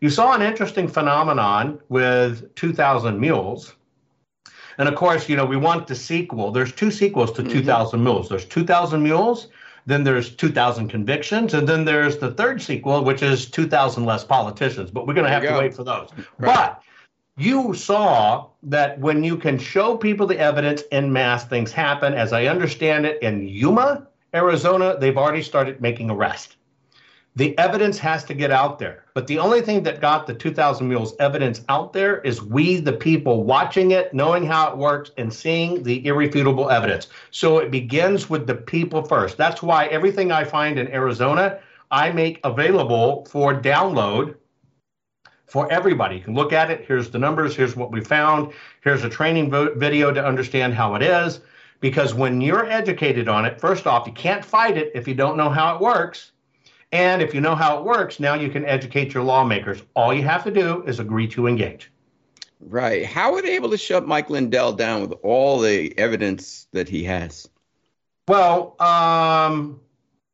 [0.00, 3.74] You saw an interesting phenomenon with 2,000 Mules
[4.78, 6.52] and of course, you know, we want the sequel.
[6.52, 7.52] There's two sequels to mm-hmm.
[7.52, 8.28] 2000 Mules.
[8.28, 9.48] There's 2000 Mules,
[9.86, 14.90] then there's 2000 Convictions, and then there's the third sequel, which is 2000 Less Politicians.
[14.90, 16.10] But we're going to have to wait for those.
[16.38, 16.54] Right.
[16.54, 16.82] But
[17.38, 22.14] you saw that when you can show people the evidence in mass, things happen.
[22.14, 26.56] As I understand it, in Yuma, Arizona, they've already started making arrests
[27.38, 29.04] the evidence has to get out there.
[29.14, 32.92] But the only thing that got the 2000 Mules evidence out there is we, the
[32.92, 37.06] people, watching it, knowing how it works, and seeing the irrefutable evidence.
[37.30, 39.36] So it begins with the people first.
[39.36, 41.60] That's why everything I find in Arizona,
[41.92, 44.34] I make available for download
[45.48, 46.16] for everybody.
[46.16, 46.84] You can look at it.
[46.86, 47.56] Here's the numbers.
[47.56, 48.52] Here's what we found.
[48.82, 51.40] Here's a training video to understand how it is.
[51.80, 55.36] Because when you're educated on it, first off, you can't fight it if you don't
[55.36, 56.32] know how it works.
[56.90, 59.82] And if you know how it works, now you can educate your lawmakers.
[59.94, 61.90] All you have to do is agree to engage.
[62.60, 63.06] Right.
[63.06, 67.04] How are they able to shut Mike Lindell down with all the evidence that he
[67.04, 67.48] has?
[68.26, 69.80] Well, um,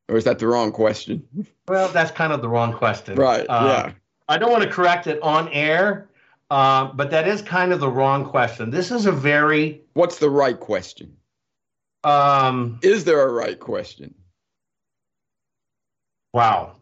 [0.09, 1.27] or is that the wrong question?
[1.69, 3.17] Well, that's kind of the wrong question.
[3.17, 3.47] Right.
[3.49, 3.93] Uh, yeah.
[4.29, 6.09] I don't want to correct it on air,
[6.51, 8.71] uh, but that is kind of the wrong question.
[8.71, 9.83] This is a very.
[9.95, 11.15] What's the right question?
[12.05, 14.15] Um, is there a right question?
[16.33, 16.77] Wow.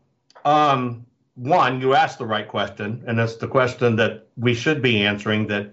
[0.44, 5.04] Um, one, you asked the right question, and it's the question that we should be
[5.04, 5.46] answering.
[5.46, 5.72] That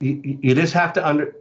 [0.00, 1.36] you, you just have to under.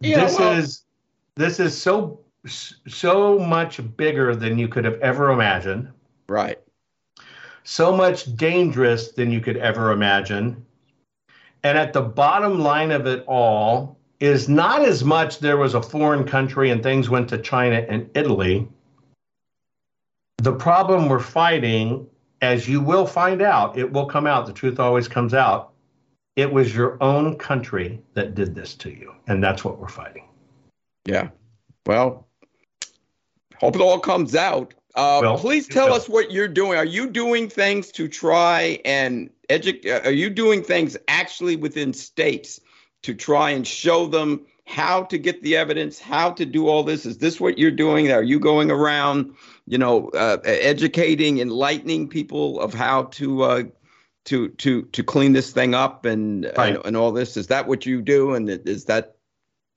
[0.00, 0.84] Yeah, this well, is
[1.36, 5.88] this is so so much bigger than you could have ever imagined.
[6.28, 6.58] Right.
[7.64, 10.64] So much dangerous than you could ever imagine.
[11.62, 15.82] And at the bottom line of it all is not as much there was a
[15.82, 18.68] foreign country and things went to China and Italy.
[20.38, 22.06] The problem we're fighting,
[22.40, 25.72] as you will find out, it will come out, the truth always comes out.
[26.36, 29.14] It was your own country that did this to you.
[29.26, 30.28] And that's what we're fighting.
[31.06, 31.30] Yeah.
[31.86, 32.25] Well,
[33.60, 34.74] hope it all comes out.
[34.94, 36.78] Uh, well, please tell us what you're doing.
[36.78, 39.90] Are you doing things to try and educate?
[39.90, 42.60] Are you doing things actually within states
[43.02, 47.04] to try and show them how to get the evidence, how to do all this?
[47.04, 48.10] Is this what you're doing?
[48.10, 49.34] Are you going around,
[49.66, 53.62] you know, uh, educating, enlightening people of how to uh,
[54.24, 56.74] to to to clean this thing up and, right.
[56.74, 57.36] and, and all this?
[57.36, 58.34] Is that what you do?
[58.34, 59.15] And is that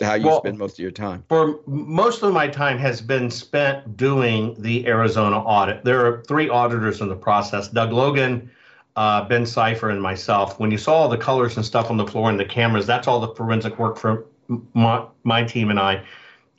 [0.01, 1.23] how you well, spend most of your time?
[1.27, 5.83] For most of my time has been spent doing the Arizona audit.
[5.83, 7.67] There are three auditors in the process.
[7.67, 8.49] Doug Logan
[8.95, 12.05] uh, Ben CyFIR and myself, when you saw all the colors and stuff on the
[12.05, 14.25] floor and the cameras, that's all the forensic work for
[14.73, 16.03] my, my team and I.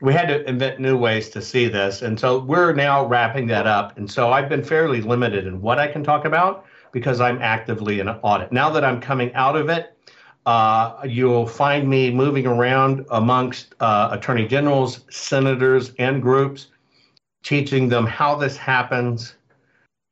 [0.00, 2.00] We had to invent new ways to see this.
[2.00, 3.98] And so we're now wrapping that up.
[3.98, 8.00] And so I've been fairly limited in what I can talk about because I'm actively
[8.00, 8.52] in an audit.
[8.52, 9.94] Now that I'm coming out of it,
[10.46, 16.68] uh, you'll find me moving around amongst uh, attorney generals, senators, and groups,
[17.42, 19.34] teaching them how this happens,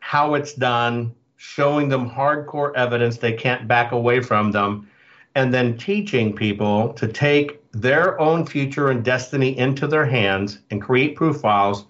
[0.00, 4.88] how it's done, showing them hardcore evidence they can't back away from them,
[5.34, 10.82] and then teaching people to take their own future and destiny into their hands and
[10.82, 11.84] create proof files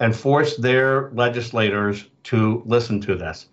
[0.00, 3.46] and force their legislators to listen to this.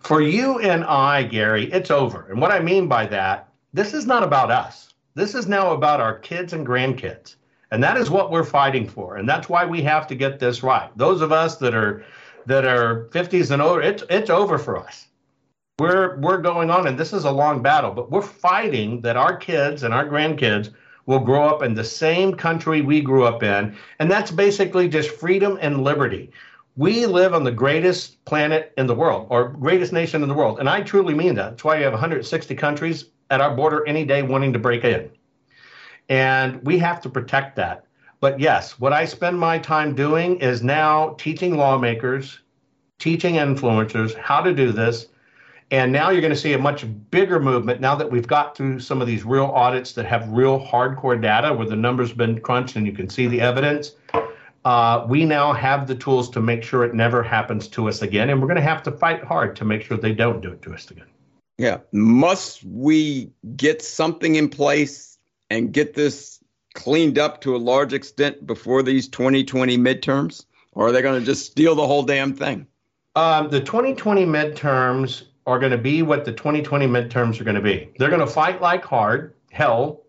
[0.00, 2.26] For you and I, Gary, it's over.
[2.30, 3.47] And what I mean by that,
[3.78, 4.92] this is not about us.
[5.14, 7.36] This is now about our kids and grandkids.
[7.70, 9.18] And that is what we're fighting for.
[9.18, 10.90] And that's why we have to get this right.
[10.98, 12.04] Those of us that are
[12.46, 15.06] that are 50s and older, it's it's over for us.
[15.78, 19.36] We're we're going on and this is a long battle, but we're fighting that our
[19.36, 20.74] kids and our grandkids
[21.06, 23.76] will grow up in the same country we grew up in.
[24.00, 26.32] And that's basically just freedom and liberty.
[26.76, 30.58] We live on the greatest planet in the world, or greatest nation in the world.
[30.58, 31.50] And I truly mean that.
[31.50, 35.10] That's why you have 160 countries at our border any day wanting to break in.
[36.08, 37.84] And we have to protect that.
[38.20, 42.40] But yes, what I spend my time doing is now teaching lawmakers,
[42.98, 45.06] teaching influencers how to do this.
[45.70, 48.80] And now you're going to see a much bigger movement now that we've got through
[48.80, 52.76] some of these real audits that have real hardcore data where the numbers been crunched
[52.76, 53.92] and you can see the evidence.
[54.64, 58.30] Uh, we now have the tools to make sure it never happens to us again.
[58.30, 60.62] And we're going to have to fight hard to make sure they don't do it
[60.62, 61.06] to us again.
[61.58, 61.78] Yeah.
[61.92, 65.18] Must we get something in place
[65.50, 66.42] and get this
[66.74, 70.44] cleaned up to a large extent before these 2020 midterms?
[70.72, 72.66] Or are they going to just steal the whole damn thing?
[73.16, 77.62] Um, the 2020 midterms are going to be what the 2020 midterms are going to
[77.62, 77.90] be.
[77.98, 80.02] They're going to fight like hard, hell.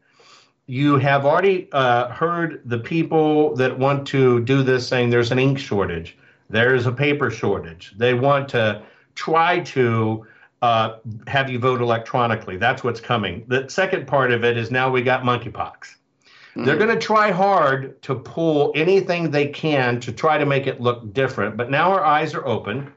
[0.67, 5.39] You have already uh, heard the people that want to do this saying there's an
[5.39, 6.17] ink shortage,
[6.49, 7.93] there's a paper shortage.
[7.97, 8.83] They want to
[9.15, 10.27] try to
[10.61, 10.97] uh,
[11.27, 12.57] have you vote electronically.
[12.57, 13.45] That's what's coming.
[13.47, 15.77] The second part of it is now we got monkeypox.
[15.79, 16.65] Mm-hmm.
[16.65, 20.81] They're going to try hard to pull anything they can to try to make it
[20.81, 21.55] look different.
[21.55, 22.91] But now our eyes are open.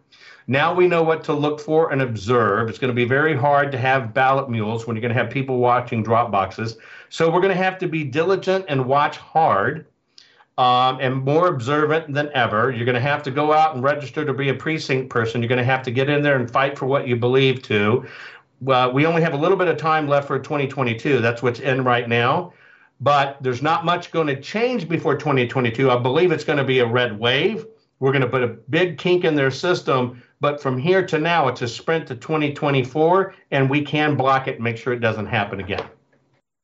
[0.48, 2.68] Now we know what to look for and observe.
[2.68, 5.30] It's going to be very hard to have ballot mules when you're going to have
[5.30, 6.78] people watching drop boxes.
[7.10, 9.86] So we're going to have to be diligent and watch hard
[10.58, 12.70] um, and more observant than ever.
[12.70, 15.40] You're going to have to go out and register to be a precinct person.
[15.40, 18.06] You're going to have to get in there and fight for what you believe to.
[18.60, 21.20] We only have a little bit of time left for 2022.
[21.20, 22.52] That's what's in right now.
[23.00, 25.90] But there's not much going to change before 2022.
[25.90, 27.66] I believe it's going to be a red wave.
[27.98, 30.22] We're going to put a big kink in their system.
[30.40, 34.56] But from here to now, it's a sprint to 2024, and we can block it
[34.56, 35.84] and make sure it doesn't happen again.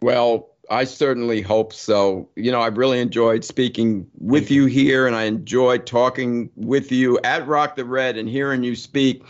[0.01, 2.29] Well, I certainly hope so.
[2.37, 7.19] You know, I've really enjoyed speaking with you here, and I enjoyed talking with you
[7.25, 9.25] at Rock the Red and hearing you speak.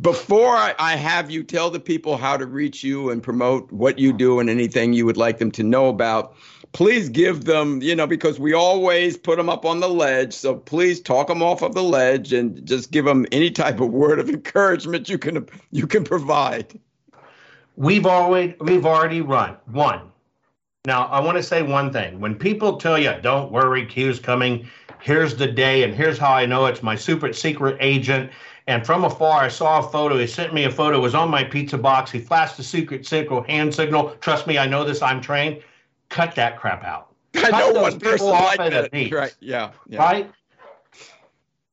[0.00, 4.12] Before I, have you tell the people how to reach you and promote what you
[4.12, 6.34] do and anything you would like them to know about,
[6.72, 10.34] please give them, you know, because we always put them up on the ledge.
[10.34, 13.90] So please talk them off of the ledge and just give them any type of
[13.90, 16.78] word of encouragement you can you can provide.
[17.76, 20.11] We've always we've already run one
[20.84, 22.18] now, I want to say one thing.
[22.18, 24.68] When people tell you, don't worry, Q's coming,
[25.00, 28.32] here's the day, and here's how I know it's my super secret agent.
[28.66, 30.18] And from afar, I saw a photo.
[30.18, 30.98] He sent me a photo.
[30.98, 32.10] It was on my pizza box.
[32.10, 34.16] He flashed the secret signal, hand signal.
[34.20, 35.02] Trust me, I know this.
[35.02, 35.62] I'm trained.
[36.08, 37.14] Cut that crap out.
[37.36, 38.92] I Cut know one person like that.
[38.92, 39.36] Right?
[39.38, 39.98] Yeah, yeah.
[40.00, 40.32] Right.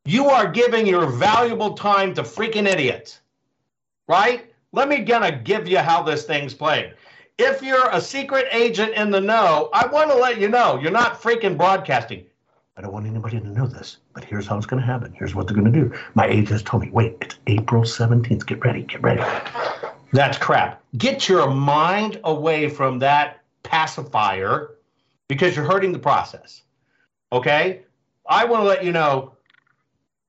[0.06, 3.22] You are giving your valuable time to freaking idiots.
[4.08, 4.54] Right?
[4.72, 6.94] Let me gonna give you how this thing's played
[7.40, 10.92] if you're a secret agent in the know, I want to let you know you're
[10.92, 12.26] not freaking broadcasting.
[12.76, 15.14] I don't want anybody to know this, but here's how it's going to happen.
[15.14, 15.94] Here's what they're going to do.
[16.16, 18.46] My agent has told me, wait, it's April 17th.
[18.46, 19.24] Get ready, get ready.
[20.12, 20.84] That's crap.
[20.98, 24.76] Get your mind away from that pacifier
[25.28, 26.64] because you're hurting the process.
[27.32, 27.82] Okay?
[28.28, 29.34] I want to let you know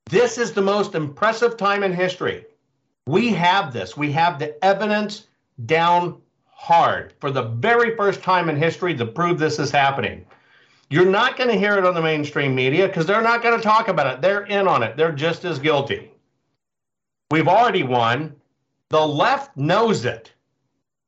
[0.07, 2.47] this is the most impressive time in history.
[3.07, 5.27] We have this, we have the evidence
[5.67, 6.21] down
[6.61, 10.27] hard for the very first time in history to prove this is happening.
[10.91, 13.63] You're not going to hear it on the mainstream media because they're not going to
[13.63, 14.21] talk about it.
[14.21, 14.95] They're in on it.
[14.95, 16.11] They're just as guilty.
[17.31, 18.37] We've already won.
[18.91, 20.35] The left knows it.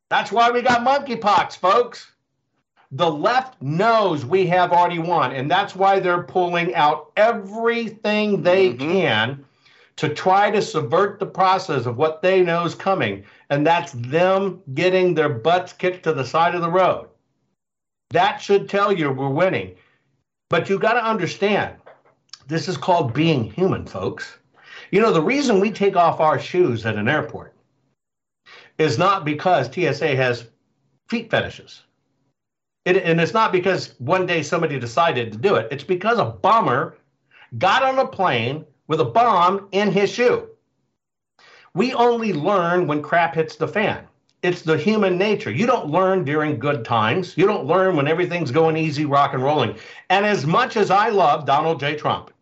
[0.08, 2.12] That's why we got monkeypox, folks.
[2.92, 8.70] The left knows we have already won, and that's why they're pulling out everything they
[8.70, 8.90] mm-hmm.
[8.90, 9.44] can
[10.02, 14.60] to try to subvert the process of what they know is coming, and that's them
[14.74, 17.06] getting their butts kicked to the side of the road.
[18.10, 19.76] That should tell you we're winning.
[20.50, 21.76] But you've got to understand,
[22.48, 24.38] this is called being human, folks.
[24.90, 27.54] You know, the reason we take off our shoes at an airport
[28.78, 30.48] is not because TSA has
[31.08, 31.82] feet fetishes.
[32.86, 35.68] It, and it's not because one day somebody decided to do it.
[35.70, 36.98] It's because a bomber
[37.56, 40.48] got on a plane with a bomb in his shoe.
[41.74, 44.06] We only learn when crap hits the fan.
[44.42, 45.50] It's the human nature.
[45.52, 47.36] You don't learn during good times.
[47.36, 49.76] You don't learn when everything's going easy, rock and rolling.
[50.10, 51.94] And as much as I love Donald J.
[51.94, 52.32] Trump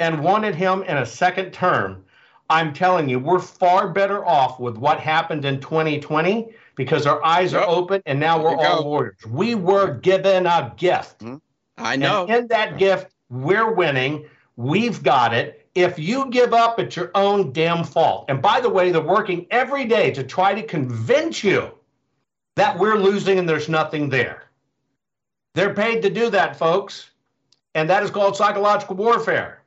[0.00, 2.04] and wanted him in a second term,
[2.50, 7.52] I'm telling you, we're far better off with what happened in 2020 because our eyes
[7.52, 7.62] yep.
[7.62, 8.88] are open and now we're all go.
[8.88, 9.16] warriors.
[9.28, 11.20] We were given a gift.
[11.20, 11.36] Mm-hmm.
[11.78, 12.26] I know.
[12.26, 14.26] And in that gift, we're winning.
[14.56, 15.65] We've got it.
[15.76, 18.24] If you give up, it's your own damn fault.
[18.28, 21.70] And by the way, they're working every day to try to convince you
[22.56, 24.44] that we're losing and there's nothing there.
[25.54, 27.10] They're paid to do that, folks.
[27.74, 29.64] And that is called psychological warfare.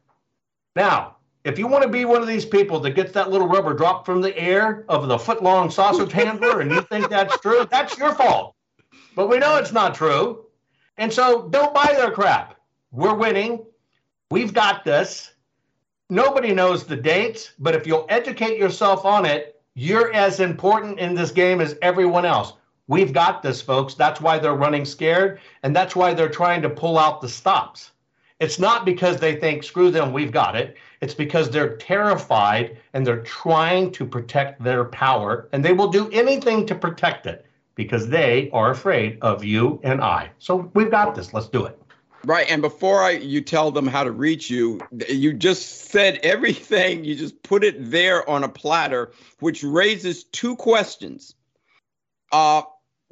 [0.76, 3.76] Now, if you want to be one of these people that gets that little rubber
[3.76, 7.68] dropped from the air of the foot long sausage handler and you think that's true,
[7.70, 8.56] that's your fault.
[9.16, 10.48] But we know it's not true.
[10.98, 12.60] And so don't buy their crap.
[12.92, 13.64] We're winning.
[14.32, 15.29] We've got this.
[16.12, 21.14] Nobody knows the dates, but if you'll educate yourself on it, you're as important in
[21.14, 22.54] this game as everyone else.
[22.88, 23.94] We've got this, folks.
[23.94, 27.92] That's why they're running scared, and that's why they're trying to pull out the stops.
[28.40, 30.78] It's not because they think, screw them, we've got it.
[31.00, 36.10] It's because they're terrified and they're trying to protect their power, and they will do
[36.10, 37.46] anything to protect it
[37.76, 40.32] because they are afraid of you and I.
[40.40, 41.36] So we've got this.
[41.36, 41.80] Let's do it.
[42.26, 47.06] Right, and before I you tell them how to reach you, you just said everything.
[47.06, 51.36] You just put it there on a platter, which raises two questions.
[52.32, 52.64] Uh,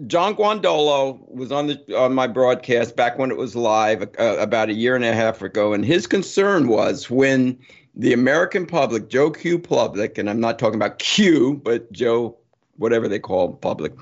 [0.05, 4.69] John Guandolo was on the on my broadcast back when it was live uh, about
[4.69, 7.57] a year and a half ago, and his concern was when
[7.95, 12.37] the American public, Joe Q public, and I'm not talking about Q, but Joe,
[12.75, 13.93] whatever they call public,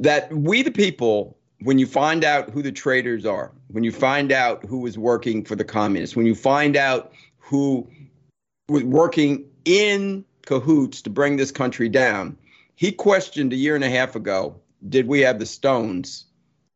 [0.00, 4.32] that we the people, when you find out who the traitors are, when you find
[4.32, 7.88] out who was working for the communists, when you find out who
[8.68, 12.36] was working in cahoots to bring this country down,
[12.74, 14.56] he questioned a year and a half ago
[14.88, 16.26] did we have the stones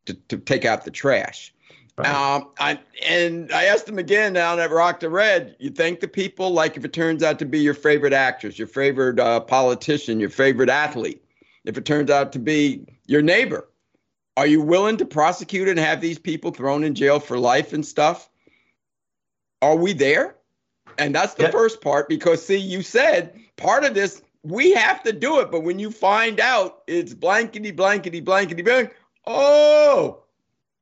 [0.06, 1.54] to, to take out the trash?
[1.96, 2.08] Right.
[2.08, 6.08] Um, I, and I asked him again down at Rock the Red, you think the
[6.08, 10.18] people, like if it turns out to be your favorite actress, your favorite uh, politician,
[10.18, 11.22] your favorite athlete,
[11.64, 13.68] if it turns out to be your neighbor,
[14.36, 17.84] are you willing to prosecute and have these people thrown in jail for life and
[17.84, 18.28] stuff?
[19.60, 20.36] Are we there?
[20.98, 25.12] And that's the first part because, see, you said part of this we have to
[25.12, 25.50] do it.
[25.50, 28.94] But when you find out it's blankety, blankety, blankety, blank,
[29.26, 30.22] oh,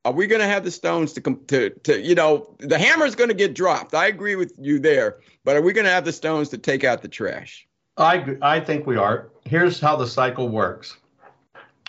[0.03, 3.05] are we going to have the stones to come to, to, you know, the hammer
[3.05, 3.93] is going to get dropped.
[3.93, 5.19] I agree with you there.
[5.43, 7.67] But are we going to have the stones to take out the trash?
[7.97, 9.29] I, I think we are.
[9.45, 10.97] Here's how the cycle works.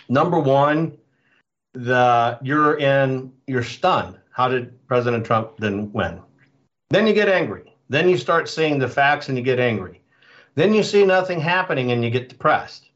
[0.09, 0.95] Number one,
[1.73, 4.17] the you're in you're stunned.
[4.31, 6.21] How did President Trump then win?
[6.89, 7.75] Then you get angry.
[7.89, 10.01] Then you start seeing the facts and you get angry.
[10.55, 12.89] Then you see nothing happening and you get depressed.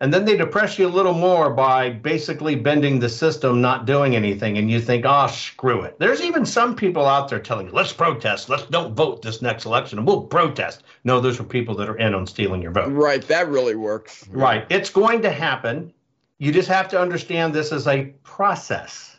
[0.00, 4.16] And then they depress you a little more by basically bending the system, not doing
[4.16, 4.58] anything.
[4.58, 5.98] And you think, oh, screw it.
[5.98, 8.48] There's even some people out there telling you, let's protest.
[8.48, 10.82] Let's don't vote this next election and we'll protest.
[11.04, 12.92] No, those are people that are in on stealing your vote.
[12.92, 13.22] Right.
[13.28, 14.26] That really works.
[14.28, 14.66] Right.
[14.68, 15.92] It's going to happen.
[16.38, 19.16] You just have to understand this is a process.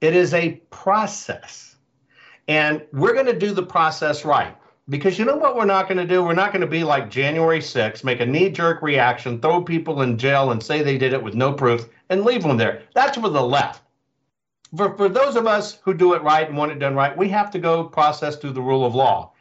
[0.00, 1.76] It is a process.
[2.48, 4.56] And we're going to do the process right.
[4.88, 6.24] Because you know what we're not going to do?
[6.24, 10.02] We're not going to be like January 6th, make a knee jerk reaction, throw people
[10.02, 12.82] in jail and say they did it with no proof and leave them there.
[12.94, 13.82] That's for the left.
[14.76, 17.28] For, for those of us who do it right and want it done right, we
[17.28, 19.32] have to go process through the rule of law.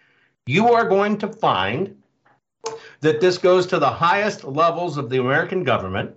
[0.45, 1.95] You are going to find
[2.99, 6.15] that this goes to the highest levels of the American government.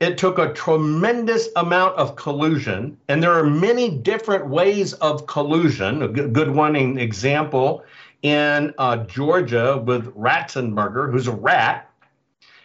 [0.00, 6.02] It took a tremendous amount of collusion, and there are many different ways of collusion.
[6.02, 7.84] A good one example
[8.22, 11.90] in uh, Georgia with Raffensperger, who's a rat.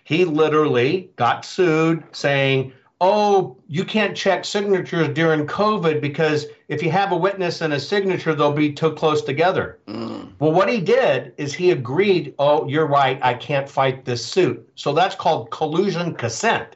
[0.06, 2.72] He literally got sued saying,
[3.02, 7.80] Oh, you can't check signatures during COVID because if you have a witness and a
[7.82, 9.78] signature, they'll be too close together.
[9.90, 10.32] Mm.
[10.40, 14.66] Well, what he did is he agreed, Oh, you're right, I can't fight this suit.
[14.76, 16.75] So that's called collusion consent.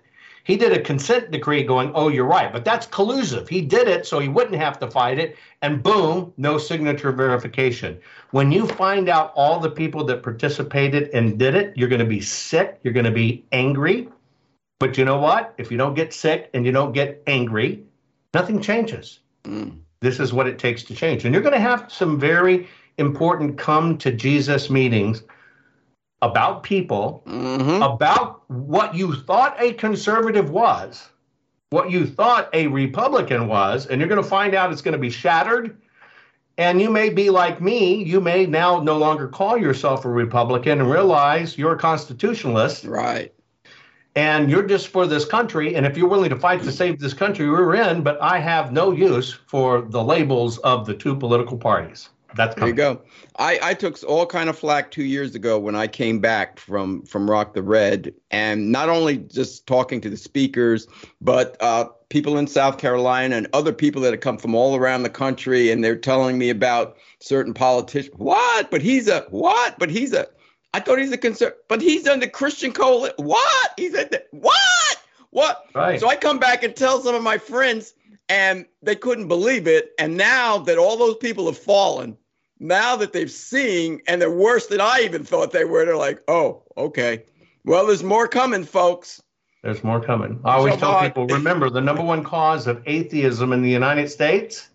[0.50, 2.52] He did a consent decree going, oh, you're right.
[2.52, 3.48] But that's collusive.
[3.48, 5.38] He did it so he wouldn't have to fight it.
[5.62, 8.00] And boom, no signature verification.
[8.32, 12.06] When you find out all the people that participated and did it, you're going to
[12.06, 12.80] be sick.
[12.82, 14.10] You're going to be angry.
[14.80, 15.54] But you know what?
[15.60, 17.84] If you don't get sick and you don't get angry,
[18.34, 19.20] nothing changes.
[19.44, 19.78] Mm.
[20.00, 21.26] This is what it takes to change.
[21.26, 22.68] And you're going to have some very
[22.98, 25.22] important come to Jesus meetings
[26.22, 27.82] about people, mm-hmm.
[27.82, 31.10] about what you thought a conservative was,
[31.72, 34.98] what you thought a Republican was, and you're going to find out it's going to
[34.98, 35.78] be shattered
[36.60, 38.04] And you may be like me.
[38.04, 42.84] You may now no longer call yourself a Republican and realize you're a constitutionalist.
[42.84, 43.34] Right.
[44.16, 45.76] And you're just for this country.
[45.76, 48.04] And if you're willing to fight to save this country, we're in.
[48.04, 52.10] But I have no use for the labels of the two political parties.
[52.35, 52.76] That's coming.
[52.76, 53.01] There you go.
[53.38, 57.03] I, I took all kind of flack two years ago when I came back from
[57.03, 60.88] from Rock the Red, and not only just talking to the speakers,
[61.22, 65.03] but uh, people in South Carolina and other people that have come from all around
[65.03, 68.15] the country, and they're telling me about certain politicians.
[68.18, 68.69] What?
[68.69, 69.80] But he's a what?
[69.80, 70.27] But he's a.
[70.73, 73.15] I thought he's a concern, but he's under Christian coalition.
[73.18, 73.72] What?
[73.76, 74.97] He's in the, what?
[75.31, 75.65] What?
[75.73, 75.99] Right.
[75.99, 77.93] So I come back and tell some of my friends,
[78.30, 79.91] and they couldn't believe it.
[79.99, 82.15] And now that all those people have fallen,
[82.60, 86.22] now that they've seen and they're worse than I even thought they were, they're like,
[86.27, 87.23] oh, okay.
[87.65, 89.22] Well, there's more coming, folks.
[89.64, 90.39] There's more coming.
[90.45, 94.10] I always so tell people remember the number one cause of atheism in the United
[94.10, 94.69] States?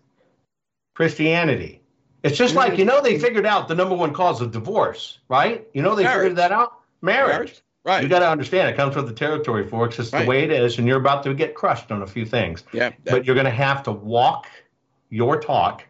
[0.93, 1.81] Christianity.
[2.23, 5.67] It's just like, you know, they figured out the number one cause of divorce, right?
[5.73, 6.23] You know, they Marriage.
[6.23, 6.73] figured that out?
[7.01, 7.31] Marriage.
[7.31, 7.61] Marriage.
[7.85, 8.01] Right.
[8.01, 9.99] You got to understand it comes with the territory, folks.
[9.99, 10.23] It's right.
[10.23, 12.63] the way it is, and you're about to get crushed on a few things.
[12.73, 12.91] Yeah.
[13.05, 14.47] But you're going to have to walk
[15.09, 15.85] your talk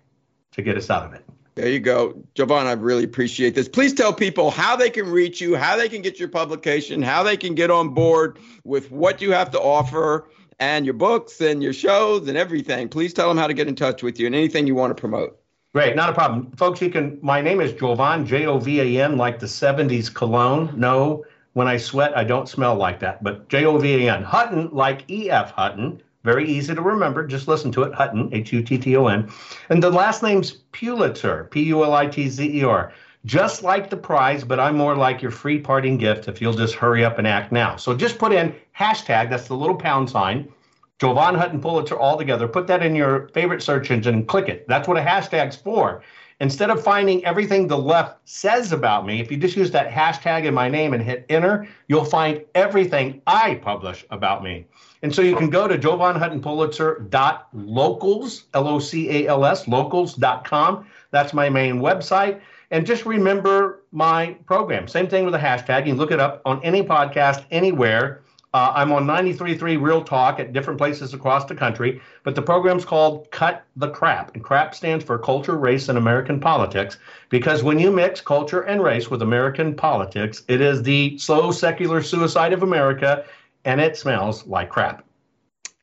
[0.51, 1.23] to get us out of it.
[1.55, 2.21] There you go.
[2.33, 3.69] Jovan, I really appreciate this.
[3.69, 7.23] Please tell people how they can reach you, how they can get your publication, how
[7.23, 10.27] they can get on board with what you have to offer
[10.59, 12.89] and your books and your shows and everything.
[12.89, 14.99] Please tell them how to get in touch with you and anything you want to
[14.99, 15.39] promote.
[15.73, 16.51] Great, not a problem.
[16.57, 20.13] Folks, you can, my name is Jovan, J O V A N, like the 70s
[20.13, 20.73] cologne.
[20.75, 21.23] No,
[21.55, 24.23] when I sweat, I don't smell like that, but J O V A N.
[24.23, 26.01] Hutton, like E F Hutton.
[26.25, 27.25] Very easy to remember.
[27.25, 27.93] Just listen to it.
[27.93, 29.31] Hutton, H U T T O N.
[29.69, 32.91] And the last name's Pulitzer, P U L I T Z E R.
[33.23, 36.75] Just like the prize, but I'm more like your free parting gift if you'll just
[36.75, 37.77] hurry up and act now.
[37.77, 40.51] So just put in hashtag, that's the little pound sign,
[40.99, 42.49] Jovan Hutton Pulitzer all together.
[42.49, 44.67] Put that in your favorite search engine and click it.
[44.67, 46.03] That's what a hashtag's for.
[46.41, 50.43] Instead of finding everything the left says about me, if you just use that hashtag
[50.43, 54.67] in my name and hit enter, you'll find everything I publish about me.
[55.01, 60.85] And so you can go to jovanhuttonpulitzer.locals, L O C A L S, locals.com.
[61.11, 62.41] That's my main website.
[62.71, 64.89] And just remember my program.
[64.89, 65.87] Same thing with the hashtag.
[65.87, 68.24] You look it up on any podcast, anywhere.
[68.55, 72.85] Uh, I'm on 93.3 Real Talk at different places across the country, but the program's
[72.85, 74.33] called Cut the Crap.
[74.33, 78.81] And crap stands for culture, race, and American politics, because when you mix culture and
[78.81, 83.25] race with American politics, it is the slow secular suicide of America,
[83.65, 85.04] and it smells like crap.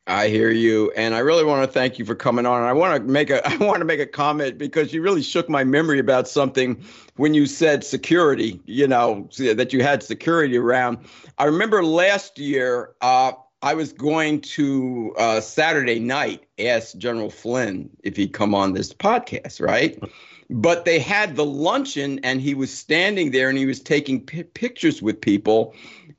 [0.06, 2.60] I hear you, and I really want to thank you for coming on.
[2.60, 5.22] And I want to make a I want to make a comment because you really
[5.22, 6.82] shook my memory about something
[7.16, 8.60] when you said security.
[8.66, 10.98] You know that you had security around.
[11.38, 17.88] I remember last year uh, I was going to uh, Saturday night ask General Flynn
[18.02, 20.02] if he'd come on this podcast, right?
[20.50, 24.42] But they had the luncheon, and he was standing there and he was taking p-
[24.42, 25.74] pictures with people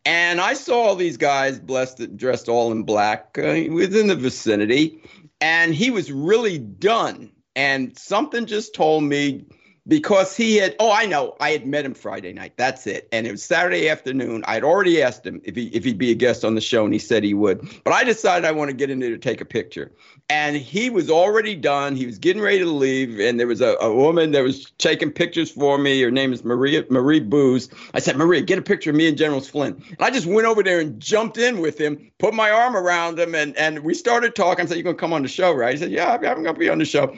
[0.05, 5.01] and I saw all these guys blessed, dressed all in black uh, within the vicinity,
[5.39, 7.31] and he was really done.
[7.55, 9.45] And something just told me
[9.87, 13.07] because he had oh i know i had met him friday night that's it.
[13.11, 16.15] And it was saturday afternoon i'd already asked him if, he, if he'd be a
[16.15, 17.67] guest on the show and he said he would.
[17.83, 19.91] But i decided i want to get in there to take a picture.
[20.29, 23.75] And he was already done he was getting ready to leave and there was a,
[23.81, 27.69] a woman that was taking pictures for me her name is maria marie booze.
[27.93, 29.83] I said maria get a picture of me and general flynn.
[29.89, 33.19] And i just went over there and jumped in with him put my arm around
[33.19, 34.65] him and, and we started talking.
[34.65, 35.73] I said you're going to come on the show right?
[35.73, 37.13] He said yeah i'm going to be on the show.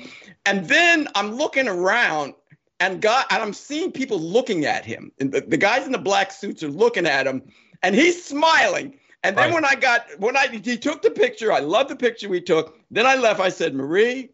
[0.47, 2.33] And then i'm looking around
[2.79, 5.11] and God, and I'm seeing people looking at him.
[5.19, 7.41] And the, the guys in the black suits are looking at him,
[7.83, 8.97] and he's smiling.
[9.23, 9.53] And then right.
[9.53, 12.77] when I got when I he took the picture, I love the picture we took.
[12.91, 13.39] Then I left.
[13.39, 14.29] I said, Marie,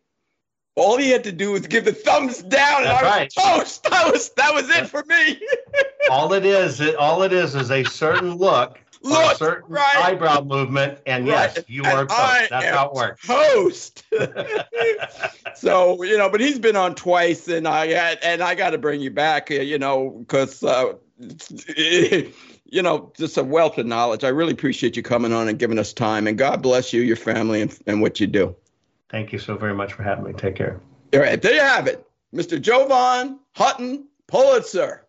[0.75, 3.59] all he had to do was give the thumbs down, and That's I was right.
[3.59, 3.83] toast.
[3.83, 5.41] That was that was it for me.
[6.09, 9.95] all it is, it, all it is, is a certain look Look, certain right.
[9.97, 11.51] eyebrow movement, and right.
[11.55, 12.05] yes, you are.
[12.05, 13.25] That's how it works.
[13.25, 14.03] Host.
[15.55, 18.77] so you know, but he's been on twice, and I had, and I got to
[18.77, 20.93] bring you back, uh, you know, because uh,
[21.77, 24.23] you know, just a wealth of knowledge.
[24.23, 27.15] I really appreciate you coming on and giving us time, and God bless you, your
[27.15, 28.55] family, and, and what you do.
[29.09, 30.33] Thank you so very much for having me.
[30.33, 30.79] Take care.
[31.13, 32.61] All right, there you have it, Mr.
[32.61, 35.05] Jovan Hutton Pulitzer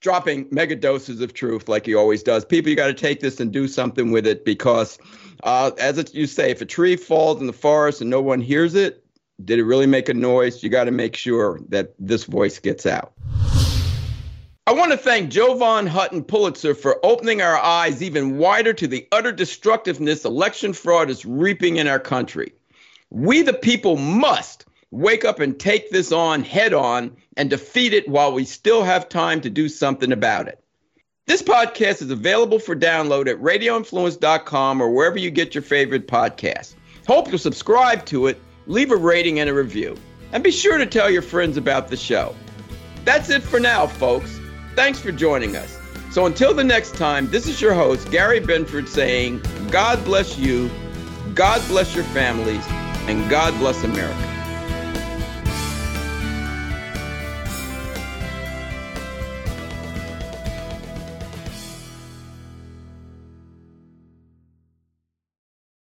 [0.00, 2.44] dropping mega doses of truth like he always does.
[2.44, 4.98] People, you got to take this and do something with it because,
[5.44, 8.40] uh, as it, you say, if a tree falls in the forest and no one
[8.40, 9.04] hears it,
[9.44, 10.62] did it really make a noise?
[10.62, 13.12] You got to make sure that this voice gets out.
[14.66, 19.06] I want to thank Jovan Hutton Pulitzer for opening our eyes even wider to the
[19.10, 22.52] utter destructiveness election fraud is reaping in our country.
[23.08, 24.59] We, the people, must
[24.90, 29.08] wake up and take this on head on and defeat it while we still have
[29.08, 30.62] time to do something about it.
[31.26, 36.74] This podcast is available for download at radioinfluence.com or wherever you get your favorite podcasts.
[37.06, 39.96] Hope you'll subscribe to it, leave a rating and a review,
[40.32, 42.34] and be sure to tell your friends about the show.
[43.04, 44.40] That's it for now, folks.
[44.74, 45.78] Thanks for joining us.
[46.10, 49.40] So until the next time, this is your host, Gary Benford, saying,
[49.70, 50.68] God bless you,
[51.34, 52.64] God bless your families,
[53.06, 54.39] and God bless America.